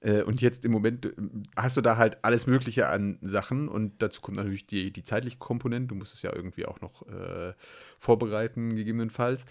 [0.00, 1.12] Äh, Und jetzt im Moment äh,
[1.57, 5.38] hast du da halt alles Mögliche an Sachen und dazu kommt natürlich die, die zeitliche
[5.38, 5.88] Komponente.
[5.88, 7.53] Du musst es ja irgendwie auch noch äh,
[8.00, 9.44] vorbereiten, gegebenenfalls.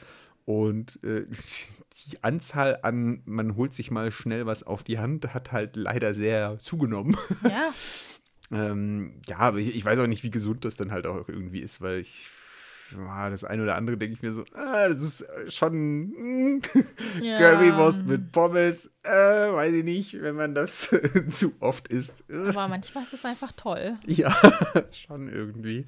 [0.44, 1.26] Und äh,
[2.12, 6.14] die Anzahl an, man holt sich mal schnell was auf die Hand, hat halt leider
[6.14, 7.16] sehr zugenommen.
[7.44, 7.72] Ja,
[8.52, 11.60] ähm, ja, aber ich, ich weiß auch nicht, wie gesund das dann halt auch irgendwie
[11.60, 12.28] ist, weil ich,
[12.96, 16.10] das eine oder andere denke ich mir so, ah, das ist äh, schon
[16.56, 16.62] mm,
[17.22, 17.38] Ja.
[17.38, 20.90] Currywurst mit Pommes, äh, weiß ich nicht, wenn man das
[21.28, 22.24] zu oft isst.
[22.30, 23.98] aber manchmal ist es einfach toll.
[24.06, 24.36] Ja,
[24.92, 25.86] schon irgendwie.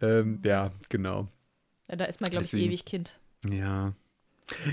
[0.00, 1.28] Ähm, ja, genau.
[1.88, 3.20] Ja, da ist man, glaube ich, ewig Kind.
[3.48, 3.92] Ja.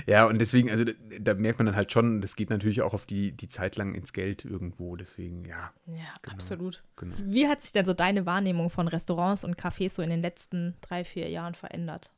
[0.06, 2.92] Ja, und deswegen, also da, da merkt man dann halt schon, das geht natürlich auch
[2.92, 4.96] auf die, die Zeit lang ins Geld irgendwo.
[4.96, 6.34] Deswegen, ja, Ja, Genau.
[6.34, 6.82] absolut.
[6.96, 7.14] genau.
[7.18, 10.74] Wie hat sich denn so deine Wahrnehmung von Restaurants und Cafés so in den letzten
[10.82, 12.10] drei, vier Jahren verändert?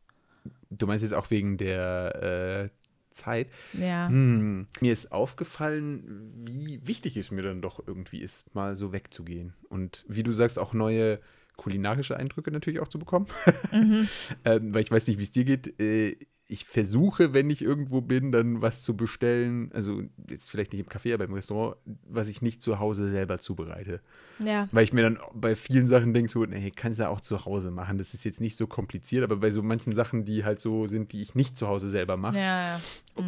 [0.70, 2.70] Du meinst jetzt auch wegen der äh,
[3.14, 3.48] Zeit.
[3.74, 4.08] Ja.
[4.08, 9.54] Hm, mir ist aufgefallen, wie wichtig es mir dann doch irgendwie ist, mal so wegzugehen.
[9.68, 11.20] Und wie du sagst, auch neue
[11.56, 13.26] kulinarische Eindrücke natürlich auch zu bekommen.
[13.72, 14.08] Mhm.
[14.44, 15.78] ähm, weil ich weiß nicht, wie es dir geht.
[15.80, 19.70] Äh, ich versuche, wenn ich irgendwo bin, dann was zu bestellen.
[19.72, 21.76] Also jetzt vielleicht nicht im Café, aber im Restaurant,
[22.06, 24.00] was ich nicht zu Hause selber zubereite.
[24.38, 24.68] Ja.
[24.70, 27.46] Weil ich mir dann bei vielen Sachen denke, so, nee, kannst du ja auch zu
[27.46, 27.96] Hause machen.
[27.96, 31.12] Das ist jetzt nicht so kompliziert, aber bei so manchen Sachen, die halt so sind,
[31.12, 32.80] die ich nicht zu Hause selber mache, Ja, ja.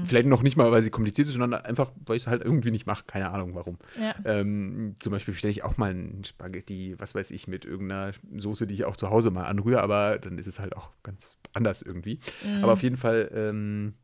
[0.05, 2.73] Vielleicht noch nicht mal, weil sie kompliziert sind, sondern einfach, weil ich es halt irgendwie
[2.73, 3.05] nicht mache.
[3.07, 3.79] Keine Ahnung warum.
[3.99, 4.15] ja.
[4.25, 8.67] Ähm, zum Beispiel bestelle ich auch mal ein Spaghetti, was weiß ich, mit irgendeiner Soße,
[8.67, 11.83] die ich auch zu Hause mal anrühre, aber dann ist es halt auch ganz anders
[11.83, 12.19] irgendwie.
[12.45, 12.65] Mhm.
[12.65, 13.95] Aber auf jeden Fall, ähm,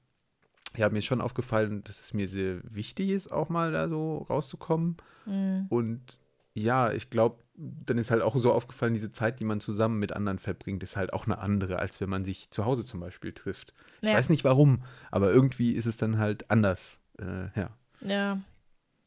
[0.76, 4.18] ja, mir ist schon aufgefallen, dass es mir sehr wichtig ist, auch mal da so
[4.30, 4.96] rauszukommen.
[5.26, 5.66] Mhm.
[5.68, 6.18] Und
[6.54, 10.12] ja, ich glaube, dann ist halt auch so aufgefallen, diese Zeit, die man zusammen mit
[10.12, 13.32] anderen verbringt, ist halt auch eine andere, als wenn man sich zu Hause zum Beispiel
[13.32, 13.74] trifft.
[14.00, 14.14] Ich Ja.
[14.14, 17.00] weiß nicht warum, aber irgendwie ist es dann halt anders.
[17.18, 17.70] äh, ja.
[18.00, 18.40] Ja.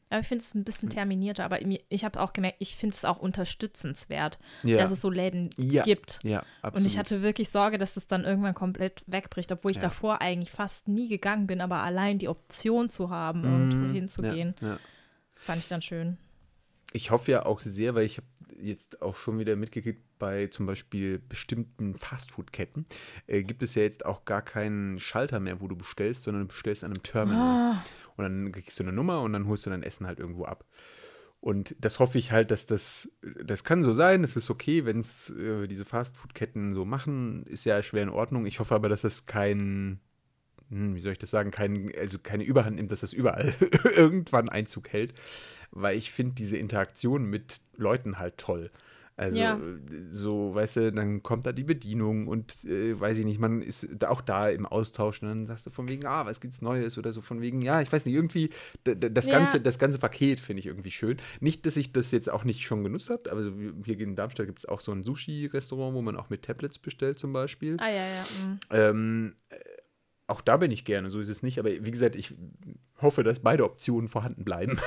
[0.08, 3.04] Aber ich finde es ein bisschen terminierter, aber ich habe auch gemerkt, ich finde es
[3.04, 6.20] auch unterstützenswert, Ja, dass es so Läden Ja, gibt.
[6.22, 6.74] ja absolut.
[6.86, 9.82] Und ich hatte wirklich Sorge, dass das dann irgendwann komplett wegbricht, obwohl ich Ja.
[9.82, 14.08] davor eigentlich fast nie gegangen bin, aber allein die Option zu haben und Mhm, wohin
[14.08, 14.78] zu ja, gehen, Ja.
[15.40, 16.18] fand ich dann schön.
[16.92, 18.26] Ich hoffe ja auch sehr, weil ich habe
[18.58, 22.86] jetzt auch schon wieder mitgekriegt, bei zum Beispiel bestimmten Fastfood-Ketten
[23.26, 26.48] äh, gibt es ja jetzt auch gar keinen Schalter mehr, wo du bestellst, sondern du
[26.48, 27.56] bestellst an einem Terminal.
[27.56, 27.84] Ah,
[28.16, 30.64] Und dann kriegst du eine Nummer und dann holst du dein Essen halt irgendwo ab.
[31.40, 33.10] Und das hoffe ich halt, dass das,
[33.44, 37.64] das kann so sein, es ist okay, wenn es äh, diese Fastfood-Ketten so machen, ist
[37.64, 38.46] ja schwer in Ordnung.
[38.46, 40.00] Ich hoffe aber, dass das kein,
[40.70, 43.54] hm, wie soll ich das sagen, kein, also keine Überhand nimmt, dass das überall
[43.96, 45.14] irgendwann Einzug hält.
[45.70, 48.70] Weil ich finde diese Interaktion mit Leuten halt toll.
[49.18, 49.58] Also Ja.
[50.10, 54.04] so, weißt du, dann kommt da die Bedienung und äh, weiß ich nicht, man ist
[54.04, 57.12] auch da im Austausch und dann sagst du von wegen, ah, was gibt's Neues oder
[57.12, 58.50] so von wegen, ja, ich weiß nicht, irgendwie
[58.84, 59.32] das Ja.
[59.32, 61.16] ganze, das ganze Paket finde ich irgendwie schön.
[61.40, 63.50] Nicht, dass ich das jetzt auch nicht schon genutzt habe, aber
[63.84, 67.18] hier in Darmstadt gibt es auch so ein Sushi-Restaurant, wo man auch mit Tablets bestellt
[67.18, 67.76] zum Beispiel.
[67.80, 68.22] ah ja, ja.
[68.22, 68.58] mm.
[68.70, 69.56] Ähm, äh,
[70.26, 72.34] auch da bin ich gerne, so ist es nicht, aber wie gesagt, ich
[73.00, 74.78] hoffe, dass beide Optionen vorhanden bleiben.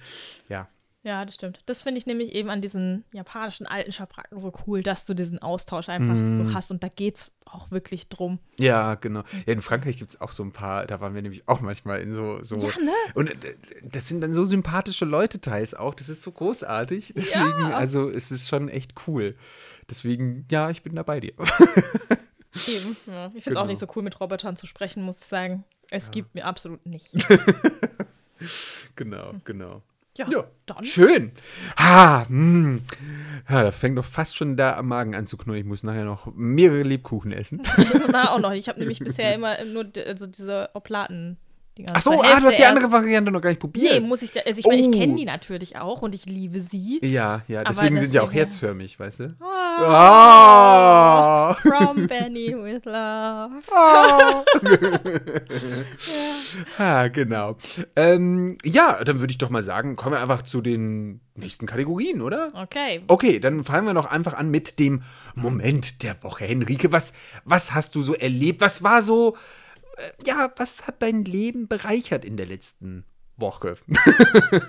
[0.48, 0.68] ja.
[1.04, 1.60] Ja, das stimmt.
[1.66, 5.38] Das finde ich nämlich eben an diesen japanischen alten Schabracken so cool, dass du diesen
[5.40, 6.48] Austausch einfach Mhm.
[6.48, 8.40] so hast und da geht es auch wirklich drum.
[8.58, 9.20] Ja, genau.
[9.46, 12.00] Ja, in Frankreich gibt es auch so ein paar, da waren wir nämlich auch manchmal
[12.00, 12.42] in so.
[12.42, 12.92] so Ja, ne?
[13.14, 15.94] Und äh, das sind dann so sympathische Leute teils auch.
[15.94, 17.14] Das ist so großartig.
[17.16, 19.36] Deswegen, also es ist schon echt cool.
[19.88, 21.32] Deswegen, ja, ich bin da bei dir.
[22.66, 22.96] Eben.
[23.06, 23.26] Ja.
[23.26, 23.60] Ich finde es Genau.
[23.60, 25.64] auch nicht so cool, mit Robotern zu sprechen, muss ich sagen.
[25.90, 27.12] Es gibt mir absolut nichts.
[28.96, 29.82] genau, genau.
[30.18, 30.84] Ja, Ja, dann.
[30.84, 31.32] schön.
[31.78, 32.80] Ha, mh.
[33.48, 35.60] ja, da fängt doch fast schon da am Magen an zu knurren.
[35.60, 37.62] Ich muss nachher noch mehrere Lebkuchen essen.
[37.78, 38.52] Ich muss nachher auch noch.
[38.52, 41.38] Ich habe nämlich bisher immer nur also diese Oplaten.
[41.78, 41.92] Dinger.
[41.94, 44.06] Ach so, ah, du hast die andere Variante noch gar nicht Nee, probiert.
[44.06, 44.32] muss ich.
[44.32, 44.90] da- Also ich meine, ich Oh.
[44.90, 46.98] kenne die natürlich auch und ich liebe sie.
[47.02, 49.36] ja, ja, deswegen sind die auch herzförmig, weißt du?
[49.40, 51.54] Ah, Ah.
[51.54, 53.62] From Benny with Love.
[53.72, 54.44] Ah.
[56.78, 57.56] Ah, genau.
[57.96, 62.20] Ähm, ja, dann würde ich doch mal sagen, kommen wir einfach zu den nächsten Kategorien,
[62.22, 62.50] oder?
[62.54, 63.02] Okay.
[63.06, 65.02] Okay, dann fangen wir noch einfach an mit dem
[65.34, 66.44] Moment der Woche.
[66.44, 67.12] Henrike, was,
[67.44, 68.60] was hast du so erlebt?
[68.60, 69.36] Was war so,
[70.24, 73.04] ja, was hat dein Leben bereichert in der letzten
[73.36, 73.76] Woche?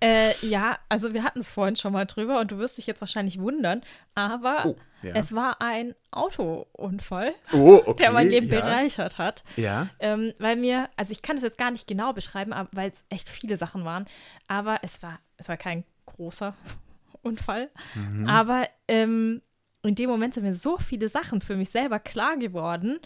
[0.00, 3.00] Äh, ja, also wir hatten es vorhin schon mal drüber und du wirst dich jetzt
[3.00, 3.82] wahrscheinlich wundern,
[4.14, 5.14] aber Oh, ja.
[5.16, 8.04] es war ein Autounfall, Oh, okay.
[8.04, 8.60] der mein Leben ja.
[8.60, 9.42] bereichert hat.
[9.56, 9.88] Ja.
[9.98, 13.28] Ähm, weil mir, also ich kann es jetzt gar nicht genau beschreiben, weil es echt
[13.28, 14.06] viele Sachen waren,
[14.46, 16.54] aber es war, es war kein großer
[17.22, 17.70] Unfall.
[17.96, 18.28] Mhm.
[18.28, 19.42] Aber ähm,
[19.82, 23.00] in dem Moment sind mir so viele Sachen für mich selber klar geworden,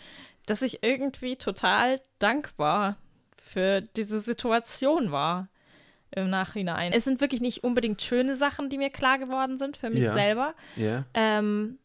[0.46, 2.96] dass ich irgendwie total dankbar
[3.40, 5.48] für diese Situation war
[6.10, 6.92] im Nachhinein.
[6.92, 10.12] Es sind wirklich nicht unbedingt schöne Sachen, die mir klar geworden sind für mich Ja.
[10.12, 10.54] selber.
[10.76, 11.04] Ja.
[11.14, 11.78] Ähm,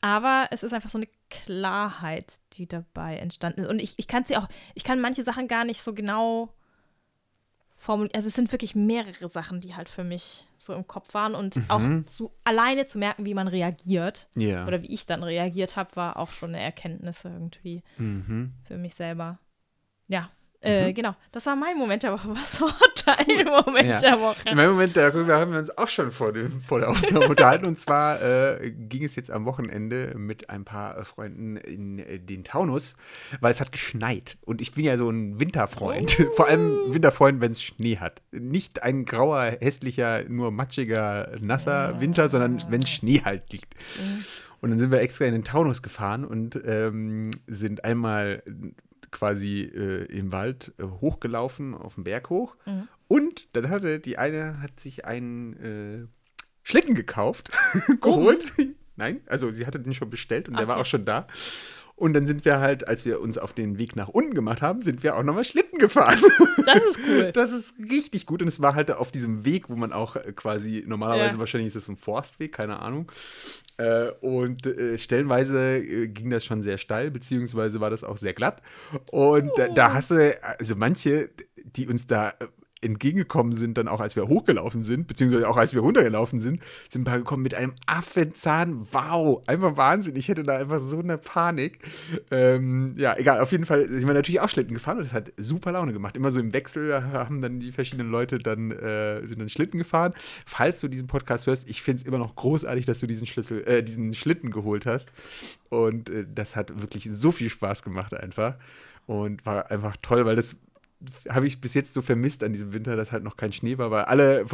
[0.00, 3.68] aber es ist einfach so eine Klarheit, die dabei entstanden ist.
[3.68, 6.54] Und ich, ich kann sie auch, ich kann manche Sachen gar nicht so genau
[7.78, 8.14] formulieren.
[8.14, 11.34] Also es sind wirklich mehrere Sachen, die halt für mich so im Kopf waren.
[11.34, 14.66] Und auch zu, alleine zu merken, wie man reagiert Ja.
[14.66, 18.52] oder wie ich dann reagiert habe, war auch schon eine Erkenntnis irgendwie Mhm.
[18.64, 19.38] für mich selber.
[20.08, 20.28] Ja.
[20.60, 22.28] Äh, genau, das war mein Moment der Woche.
[22.34, 22.74] Was war
[23.06, 23.98] dein Moment Ja.
[23.98, 24.48] der Woche?
[24.48, 27.64] In meinem Moment, darüber haben wir uns auch schon vor, dem, vor der Aufnahme unterhalten.
[27.64, 32.42] Und zwar äh, ging es jetzt am Wochenende mit ein paar Freunden in äh, den
[32.42, 32.96] Taunus,
[33.40, 34.36] weil es hat geschneit.
[34.44, 36.10] Und ich bin ja so ein Winterfreund.
[36.34, 38.20] Vor allem Winterfreund, wenn es Schnee hat.
[38.32, 43.74] Nicht ein grauer, hässlicher, nur matschiger, nasser Winter, sondern wenn Schnee halt liegt.
[44.60, 48.42] Und dann sind wir extra in den Taunus gefahren und ähm, sind einmal
[49.10, 52.56] quasi äh, im Wald äh, hochgelaufen, auf den Berg hoch.
[53.08, 56.06] Und dann hatte die eine hat sich einen äh,
[56.62, 57.50] Schlitten gekauft,
[58.00, 58.52] geholt.
[58.96, 60.82] Nein, also sie hatte den schon bestellt und der war Okay.
[60.82, 61.26] auch schon da.
[61.98, 64.82] Und dann sind wir halt, als wir uns auf den Weg nach unten gemacht haben,
[64.82, 66.20] sind wir auch nochmal Schlitten gefahren.
[66.68, 67.32] Das ist cool.
[67.32, 68.42] Das ist richtig gut.
[68.42, 71.38] Und es war halt auf diesem Weg, wo man auch äh, quasi, normalerweise Ja.
[71.38, 73.10] wahrscheinlich ist es ein Forstweg, keine Ahnung.
[73.78, 78.60] Äh, und äh, stellenweise ging das schon sehr steil, beziehungsweise war das auch sehr glatt.
[79.10, 82.34] Und da, da hast du, also manche, die uns da
[82.80, 87.02] entgegengekommen sind, dann auch als wir hochgelaufen sind, beziehungsweise auch als wir runtergelaufen sind, sind
[87.02, 88.86] ein paar gekommen mit einem Affenzahn.
[88.92, 90.16] Wow, einfach Wahnsinn.
[90.16, 91.78] Ich hätte da einfach so eine Panik.
[92.30, 95.32] Ähm, ja, egal, auf jeden Fall sind wir natürlich auch Schlitten gefahren und das hat
[95.36, 96.16] super Laune gemacht.
[96.16, 100.14] Immer so im Wechsel haben dann die verschiedenen Leute dann, äh, sind dann Schlitten gefahren.
[100.46, 103.66] Falls du diesen Podcast hörst, ich finde es immer noch großartig, dass du diesen Schlüssel,
[103.66, 105.10] äh, diesen Schlitten geholt hast.
[105.68, 108.54] Und äh, das hat wirklich so viel Spaß gemacht einfach.
[109.06, 110.58] Und war einfach toll, weil das
[111.28, 113.90] habe ich bis jetzt so vermisst an diesem Winter, dass halt noch kein Schnee war,
[113.90, 114.44] weil alle,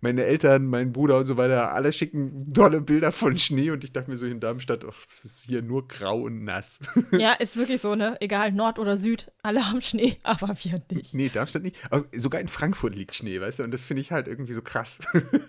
[0.00, 3.92] meine Eltern, mein Bruder und so weiter, alle schicken tolle Bilder von Schnee und ich
[3.92, 6.80] dachte mir so in Darmstadt, ach, es ist hier nur grau und nass.
[7.12, 8.16] Ja, ist wirklich so, ne?
[8.20, 11.14] Egal, Nord oder Süd, alle haben Schnee, aber wir nicht.
[11.14, 11.76] Nee, Darmstadt nicht.
[11.90, 13.62] Aber sogar in Frankfurt liegt Schnee, weißt du?
[13.62, 14.98] Und das finde ich halt irgendwie so krass.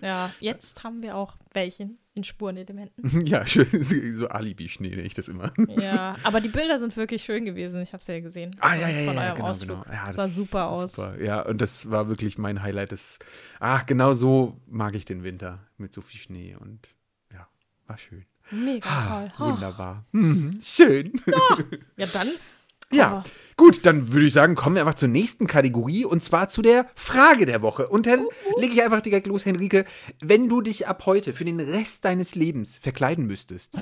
[0.00, 3.20] Ja, jetzt haben wir auch welchen in Spurenelementen.
[3.26, 3.66] ja, schön.
[4.14, 5.50] So Alibi-Schnee nenne ich das immer.
[5.80, 7.80] Ja, aber die Bilder sind wirklich schön gewesen.
[7.82, 8.54] Ich habe es ja gesehen.
[8.60, 9.84] Ah, ja, ja, Von ja, eurem genau, Ausflug.
[9.84, 9.94] genau.
[9.94, 10.92] Ja, das sah super aus.
[10.94, 11.20] Super.
[11.22, 12.92] Ja, und das war wirklich mein Highlight.
[12.92, 13.18] Das,
[13.60, 16.88] ach, genau so mag ich den Winter mit so viel Schnee und
[17.32, 17.48] ja,
[17.86, 18.24] war schön.
[18.50, 19.32] Mega Ah, toll.
[19.38, 19.52] Oh.
[19.52, 20.04] wunderbar.
[20.12, 21.12] Mhm, schön.
[21.96, 22.28] Ja, dann.
[22.92, 23.24] Ja,
[23.56, 26.86] gut, dann würde ich sagen, kommen wir einfach zur nächsten Kategorie und zwar zu der
[26.94, 27.88] Frage der Woche.
[27.88, 28.26] Und dann
[28.58, 29.84] lege ich einfach direkt los, Henrike.
[30.20, 33.78] Wenn du dich ab heute für den Rest deines Lebens verkleiden müsstest,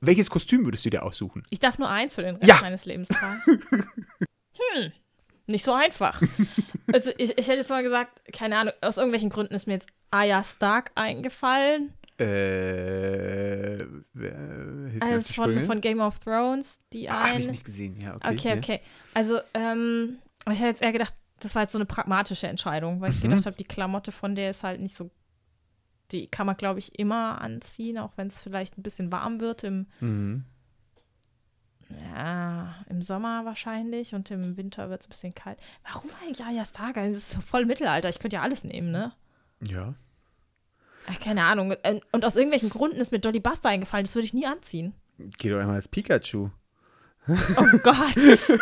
[0.00, 1.42] welches Kostüm würdest du dir aussuchen?
[1.50, 2.58] Ich darf nur eins für den Rest Ja.
[2.60, 3.40] meines Lebens tragen.
[4.74, 4.92] hm,
[5.46, 6.20] nicht so einfach.
[6.92, 9.88] Also ich, ich hätte jetzt mal gesagt, keine Ahnung, aus irgendwelchen Gründen ist mir jetzt
[10.10, 11.92] Arya Stark eingefallen.
[12.18, 17.52] Äh, auf Also von, von Game of Thrones, die Ah, Habe ich eine.
[17.52, 18.34] nicht gesehen, ja, okay.
[18.34, 18.56] Okay, ja.
[18.56, 18.80] okay.
[19.14, 20.18] Also, ähm,
[20.50, 23.28] ich hätte jetzt eher gedacht, das war jetzt so eine pragmatische Entscheidung, weil ich Mhm.
[23.30, 25.10] gedacht habe, die Klamotte von der ist halt nicht so.
[26.12, 29.64] Die kann man, glaube ich, immer anziehen, auch wenn es vielleicht ein bisschen warm wird
[29.64, 30.44] im, Mhm.
[32.14, 35.58] ja, im Sommer wahrscheinlich und im Winter wird es ein bisschen kalt.
[35.84, 36.94] Warum eigentlich Arya Stark?
[36.94, 38.08] Das ist so voll Mittelalter.
[38.08, 39.12] Ich könnte ja alles nehmen, ne?
[39.68, 39.94] Ja.
[41.22, 41.74] Keine Ahnung.
[41.84, 44.04] Ähm, Und aus irgendwelchen Gründen ist mir Dolly Buster eingefallen.
[44.04, 44.94] Das würde ich nie anziehen.
[45.38, 46.50] Geh doch einmal als Pikachu.
[47.28, 47.34] Oh
[47.82, 48.58] Gott.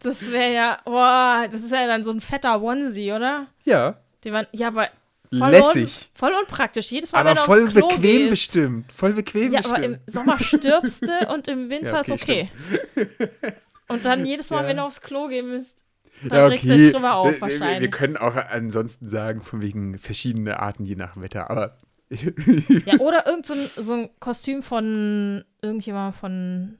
[0.00, 3.46] Das wäre ja, boah, das ist ja dann so ein fetter Onesie, oder?
[3.64, 3.98] Ja.
[4.24, 4.88] Die waren, ja, aber
[5.36, 6.10] voll, Lässig.
[6.12, 6.90] Un, voll unpraktisch.
[6.90, 8.30] Jedes Mal, wenn Aber du voll aufs Klo bequem gehst.
[8.30, 8.92] bestimmt.
[8.92, 10.00] Voll bequem Ja, aber bestimmt.
[10.06, 12.50] im Sommer stirbst du und im Winter Ja, ist okay,
[12.96, 13.52] okay.
[13.88, 14.68] Und dann jedes Mal, Ja.
[14.68, 15.84] wenn du aufs Klo gehen müsst,
[16.30, 21.16] ja, drüber auf Wir- wir, können auch ansonsten sagen, von wegen verschiedene Arten je nach
[21.20, 21.78] Wetter, aber
[22.84, 26.78] Ja, oder irgend so ein, so ein Kostüm von irgendjemand von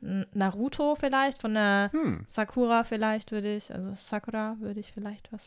[0.00, 5.42] Naruto vielleicht, von der hm, Sakura vielleicht würde ich, also Sakura würde ich vielleicht was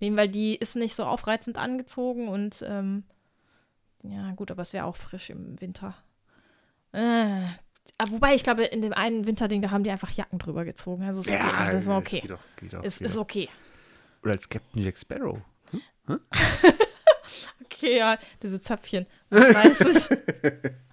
[0.00, 3.04] nehmen, weil die ist nicht so aufreizend angezogen und ähm,
[4.02, 5.94] ja gut, aber es wäre auch frisch im Winter.
[6.92, 7.40] Äh,
[8.10, 11.04] wobei, ich glaube, in dem einen Winterding, da haben die einfach Jacken drüber gezogen.
[11.04, 11.42] Also es ist okay.
[11.42, 12.20] ja, das ist okay.
[12.20, 13.48] geht doch, geht doch, Es geht ist okay.
[14.22, 15.38] Oder als Captain Jack Sparrow.
[17.78, 19.06] Okay, ja, diese Zöpfchen.
[19.30, 20.18] Das weiß ich.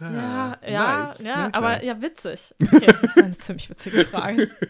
[0.00, 1.84] Ja, ja, nice, ja, nice, aber nice.
[1.84, 2.54] ja, witzig.
[2.62, 4.50] Okay, das ist eine ziemlich witzige Frage.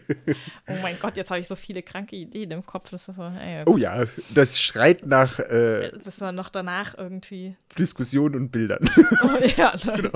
[0.67, 2.91] Oh mein Gott, jetzt habe ich so viele kranke Ideen im Kopf.
[2.91, 7.57] Das ist so, ey, Oh ja, das schreit nach äh, das war noch danach irgendwie.
[7.79, 8.89] Diskussionen und Bildern.
[9.23, 10.11] Oh, ja, ne?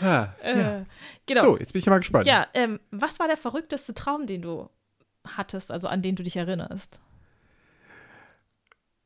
[0.00, 0.86] ah, äh, ja.
[1.26, 1.42] Genau.
[1.42, 2.26] So, jetzt bin ich mal gespannt.
[2.26, 4.68] Ja, ähm, was war der verrückteste Traum, den du
[5.36, 6.98] hattest, also an den du dich erinnerst?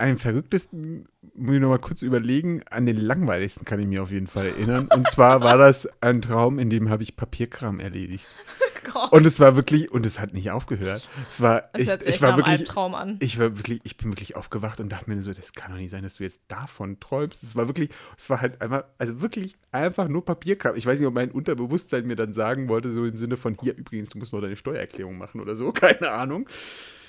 [0.04, 4.10] Einen verrücktesten, muss ich noch mal kurz überlegen, an den langweiligsten kann ich mich auf
[4.10, 4.86] jeden Fall erinnern.
[4.94, 8.28] Und zwar war das ein Traum, in dem habe ich Papierkram erledigt.
[8.92, 11.08] Gott, Und es war wirklich, und es hat nicht aufgehört.
[11.26, 13.16] Es war, das ich, hört sich ich war einem wirklich, Albtraum an.
[13.20, 15.90] ich war wirklich, ich bin wirklich aufgewacht und dachte mir so, das kann doch nicht
[15.90, 17.42] sein, dass du jetzt davon träumst.
[17.42, 17.88] Es war wirklich,
[18.18, 20.76] es war halt einfach, also wirklich einfach nur Papierkram.
[20.76, 23.74] Ich weiß nicht, ob mein Unterbewusstsein mir dann sagen wollte, so im Sinne von, hier
[23.74, 26.46] übrigens, du musst noch deine Steuererklärung machen oder so, keine Ahnung.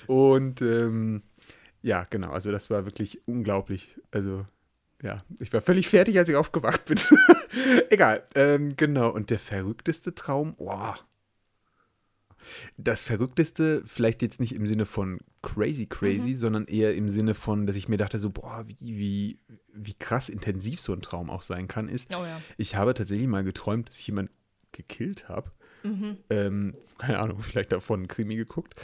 [0.06, 1.22] Und ähm,
[1.86, 3.94] ja, genau, also das war wirklich unglaublich.
[4.10, 4.44] Also,
[5.00, 6.98] ja, ich war völlig fertig, als ich aufgewacht bin.
[7.90, 9.10] Egal, ähm, genau.
[9.10, 10.98] Und der verrückteste Traum, boah.
[12.76, 17.68] Das Verrückteste, vielleicht jetzt nicht im Sinne von crazy, crazy, sondern eher im Sinne von,
[17.68, 19.38] dass ich mir dachte, so, boah, wie, wie,
[19.72, 22.40] wie krass intensiv so ein Traum auch sein kann, ist, Oh ja.
[22.56, 24.32] ich habe tatsächlich mal geträumt, dass ich jemanden
[24.72, 25.52] gekillt habe.
[25.84, 26.16] Mhm.
[26.30, 28.74] Ähm, keine Ahnung, vielleicht davon einen Krimi geguckt.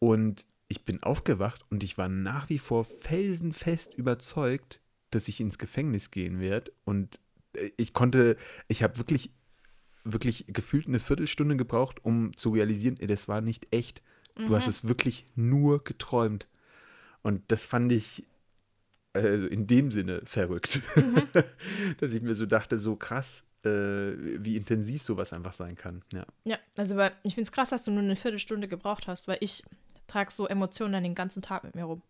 [0.00, 5.58] Und ich bin aufgewacht und ich war nach wie vor felsenfest überzeugt, dass ich ins
[5.58, 6.72] Gefängnis gehen werde.
[6.84, 7.20] Und
[7.56, 8.36] äh, ich konnte,
[8.68, 9.30] ich habe wirklich,
[10.04, 14.02] wirklich gefühlt eine Viertelstunde gebraucht, um zu realisieren, ey, das war nicht echt.
[14.36, 16.48] Du hast es wirklich nur geträumt.
[17.22, 18.24] Und das fand ich
[19.14, 20.82] äh, in dem Sinne verrückt,
[22.00, 24.12] dass ich mir so dachte, so krass, äh,
[24.44, 26.02] wie intensiv sowas einfach sein kann.
[26.12, 26.26] Ja.
[26.44, 29.38] Ja, also weil ich finde es krass, dass du nur eine Viertelstunde gebraucht hast, weil
[29.40, 29.62] ich
[30.06, 32.02] trage so Emotionen dann den ganzen Tag mit mir rum.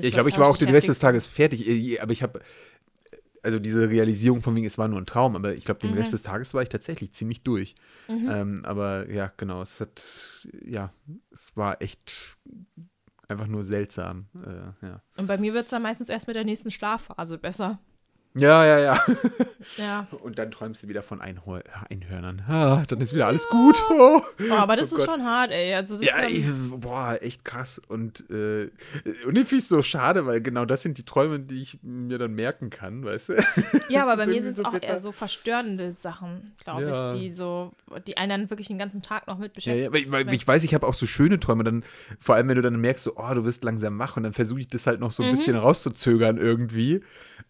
[0.00, 2.40] Ich glaube, ich war auch den Rest des Tages fertig, äh, aber ich habe,
[3.42, 5.98] also diese Realisierung von wegen, es war nur ein Traum, aber ich glaube, den Mhm.
[5.98, 7.74] Rest des Tages war ich tatsächlich ziemlich durch.
[8.08, 10.02] Ähm, aber ja, genau, es hat,
[10.64, 10.92] ja,
[11.30, 12.36] es war echt
[13.28, 14.26] einfach nur seltsam.
[14.34, 15.02] Äh, ja.
[15.16, 17.78] Und bei mir wird es dann meistens erst mit der nächsten Schlafphase besser.
[18.34, 19.02] Ja, ja, ja.
[19.76, 20.06] Ja.
[20.22, 22.42] Und dann träumst du wieder von Einhor Einhörnern.
[22.48, 23.76] Ah, dann ist wieder alles gut.
[23.90, 24.22] Oh.
[24.50, 25.16] Oh, aber das Oh ist Gott.
[25.16, 25.74] schon hart, ey.
[25.74, 26.44] Also das Ja, ist ich,
[26.76, 27.80] boah, echt krass.
[27.88, 28.70] Und, äh,
[29.26, 32.18] und ich finde es so schade, weil genau das sind die Träume, die ich mir
[32.18, 33.34] dann merken kann, weißt du?
[33.88, 34.88] Ja, aber bei mir sind es so auch bitter.
[34.88, 37.12] eher so verstörende Sachen, glaube Ja.
[37.14, 37.72] ich, die so,
[38.06, 39.94] die einen dann wirklich den ganzen Tag noch mit Ja, beschäftigen.
[40.12, 41.82] ja, weil, weil ich weiß, ich habe auch so schöne Träume, dann,
[42.20, 44.60] vor allem wenn du dann merkst, so, oh, du wirst langsam wach und dann versuche
[44.60, 45.34] ich das halt noch so ein Mhm.
[45.34, 47.02] bisschen rauszuzögern irgendwie.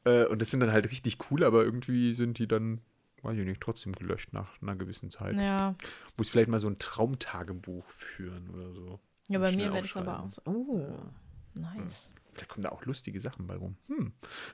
[0.04, 2.80] Äh, und das sind dann halt richtig cool, aber irgendwie sind die dann,
[3.22, 5.36] weiß ich nicht, trotzdem gelöscht nach einer gewissen Zeit.
[5.36, 5.74] Ja,
[6.16, 9.00] Muss ich vielleicht mal so ein Traumtagebuch führen oder so.
[9.28, 10.42] ja bei mir wäre das aber auch so.
[10.44, 10.98] Oh,
[11.54, 12.12] nice.
[12.38, 13.76] Da kommen da auch lustige Sachen bei rum.
[13.88, 14.12] Hm.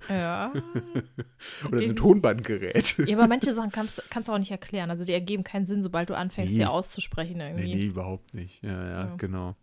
[0.08, 0.50] Ja.
[1.68, 1.94] Oder so ein.
[1.96, 2.96] Tonbandgerät.
[3.06, 4.88] ja, aber manche Sachen kannst, kannst du auch nicht erklären.
[4.88, 6.60] Also die ergeben keinen Sinn, sobald du anfängst, Nee.
[6.60, 7.74] die auszusprechen Nee, irgendwie.
[7.74, 8.62] nee, überhaupt nicht.
[8.64, 9.14] Ja, ja, Ja.
[9.16, 9.56] genau.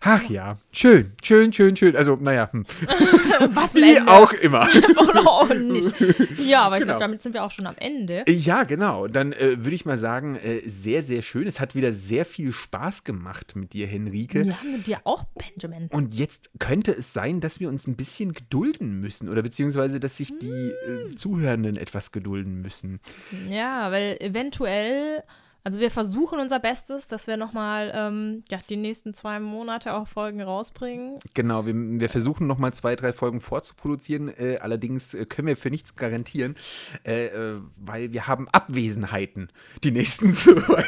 [0.00, 1.94] Ach ja, schön, schön, schön, schön.
[1.94, 2.64] Also, naja, hm.
[3.54, 4.10] Was wie Ende.
[4.10, 4.66] auch immer.
[5.08, 5.92] Oder auch nicht.
[6.38, 6.92] Ja, aber ich Genau.
[6.92, 8.24] glaube, damit sind wir auch schon am Ende.
[8.28, 9.06] Ja, genau.
[9.08, 11.46] Dann äh, würde ich mal sagen, äh, sehr, sehr schön.
[11.46, 14.42] Es hat wieder sehr viel Spaß gemacht mit dir, Henrike.
[14.44, 15.88] Ja, mit dir auch, Benjamin.
[15.88, 20.16] Und jetzt könnte es sein, dass wir uns ein bisschen gedulden müssen oder beziehungsweise, dass
[20.16, 23.00] sich die äh, Zuhörenden etwas gedulden müssen.
[23.48, 25.22] Ja, weil eventuell,
[25.62, 30.08] also wir versuchen unser Bestes, dass wir nochmal ähm, ja, die nächsten zwei Monate auch
[30.08, 31.18] Folgen rausbringen.
[31.34, 34.28] Genau, wir, wir versuchen nochmal zwei, drei Folgen vorzuproduzieren.
[34.28, 36.56] Äh, allerdings äh, können wir für nichts garantieren,
[37.04, 39.48] äh, äh, weil wir haben Abwesenheiten
[39.84, 40.84] die nächsten zwei,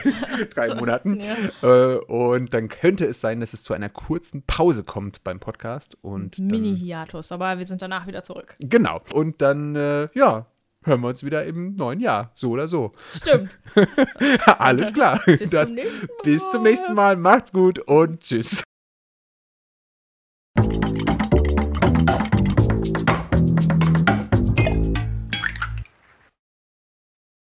[0.55, 1.19] drei So, Monaten.
[1.21, 1.95] ja.
[1.95, 5.97] Äh, und dann könnte es sein, dass es zu einer kurzen Pause kommt beim Podcast.
[6.03, 8.55] Und Mini-Hiatus, aber wir sind danach wieder zurück.
[8.59, 9.03] Genau.
[9.13, 10.47] Und dann, äh, ja,
[10.85, 12.33] hören wir uns wieder im neuen Jahr.
[12.35, 12.93] So oder so.
[13.15, 13.51] Stimmt.
[14.59, 15.21] Alles klar.
[15.25, 16.23] Bis Dann zum nächsten Mal.
[16.23, 17.17] bis zum nächsten Mal.
[17.17, 18.63] Macht's gut und tschüss.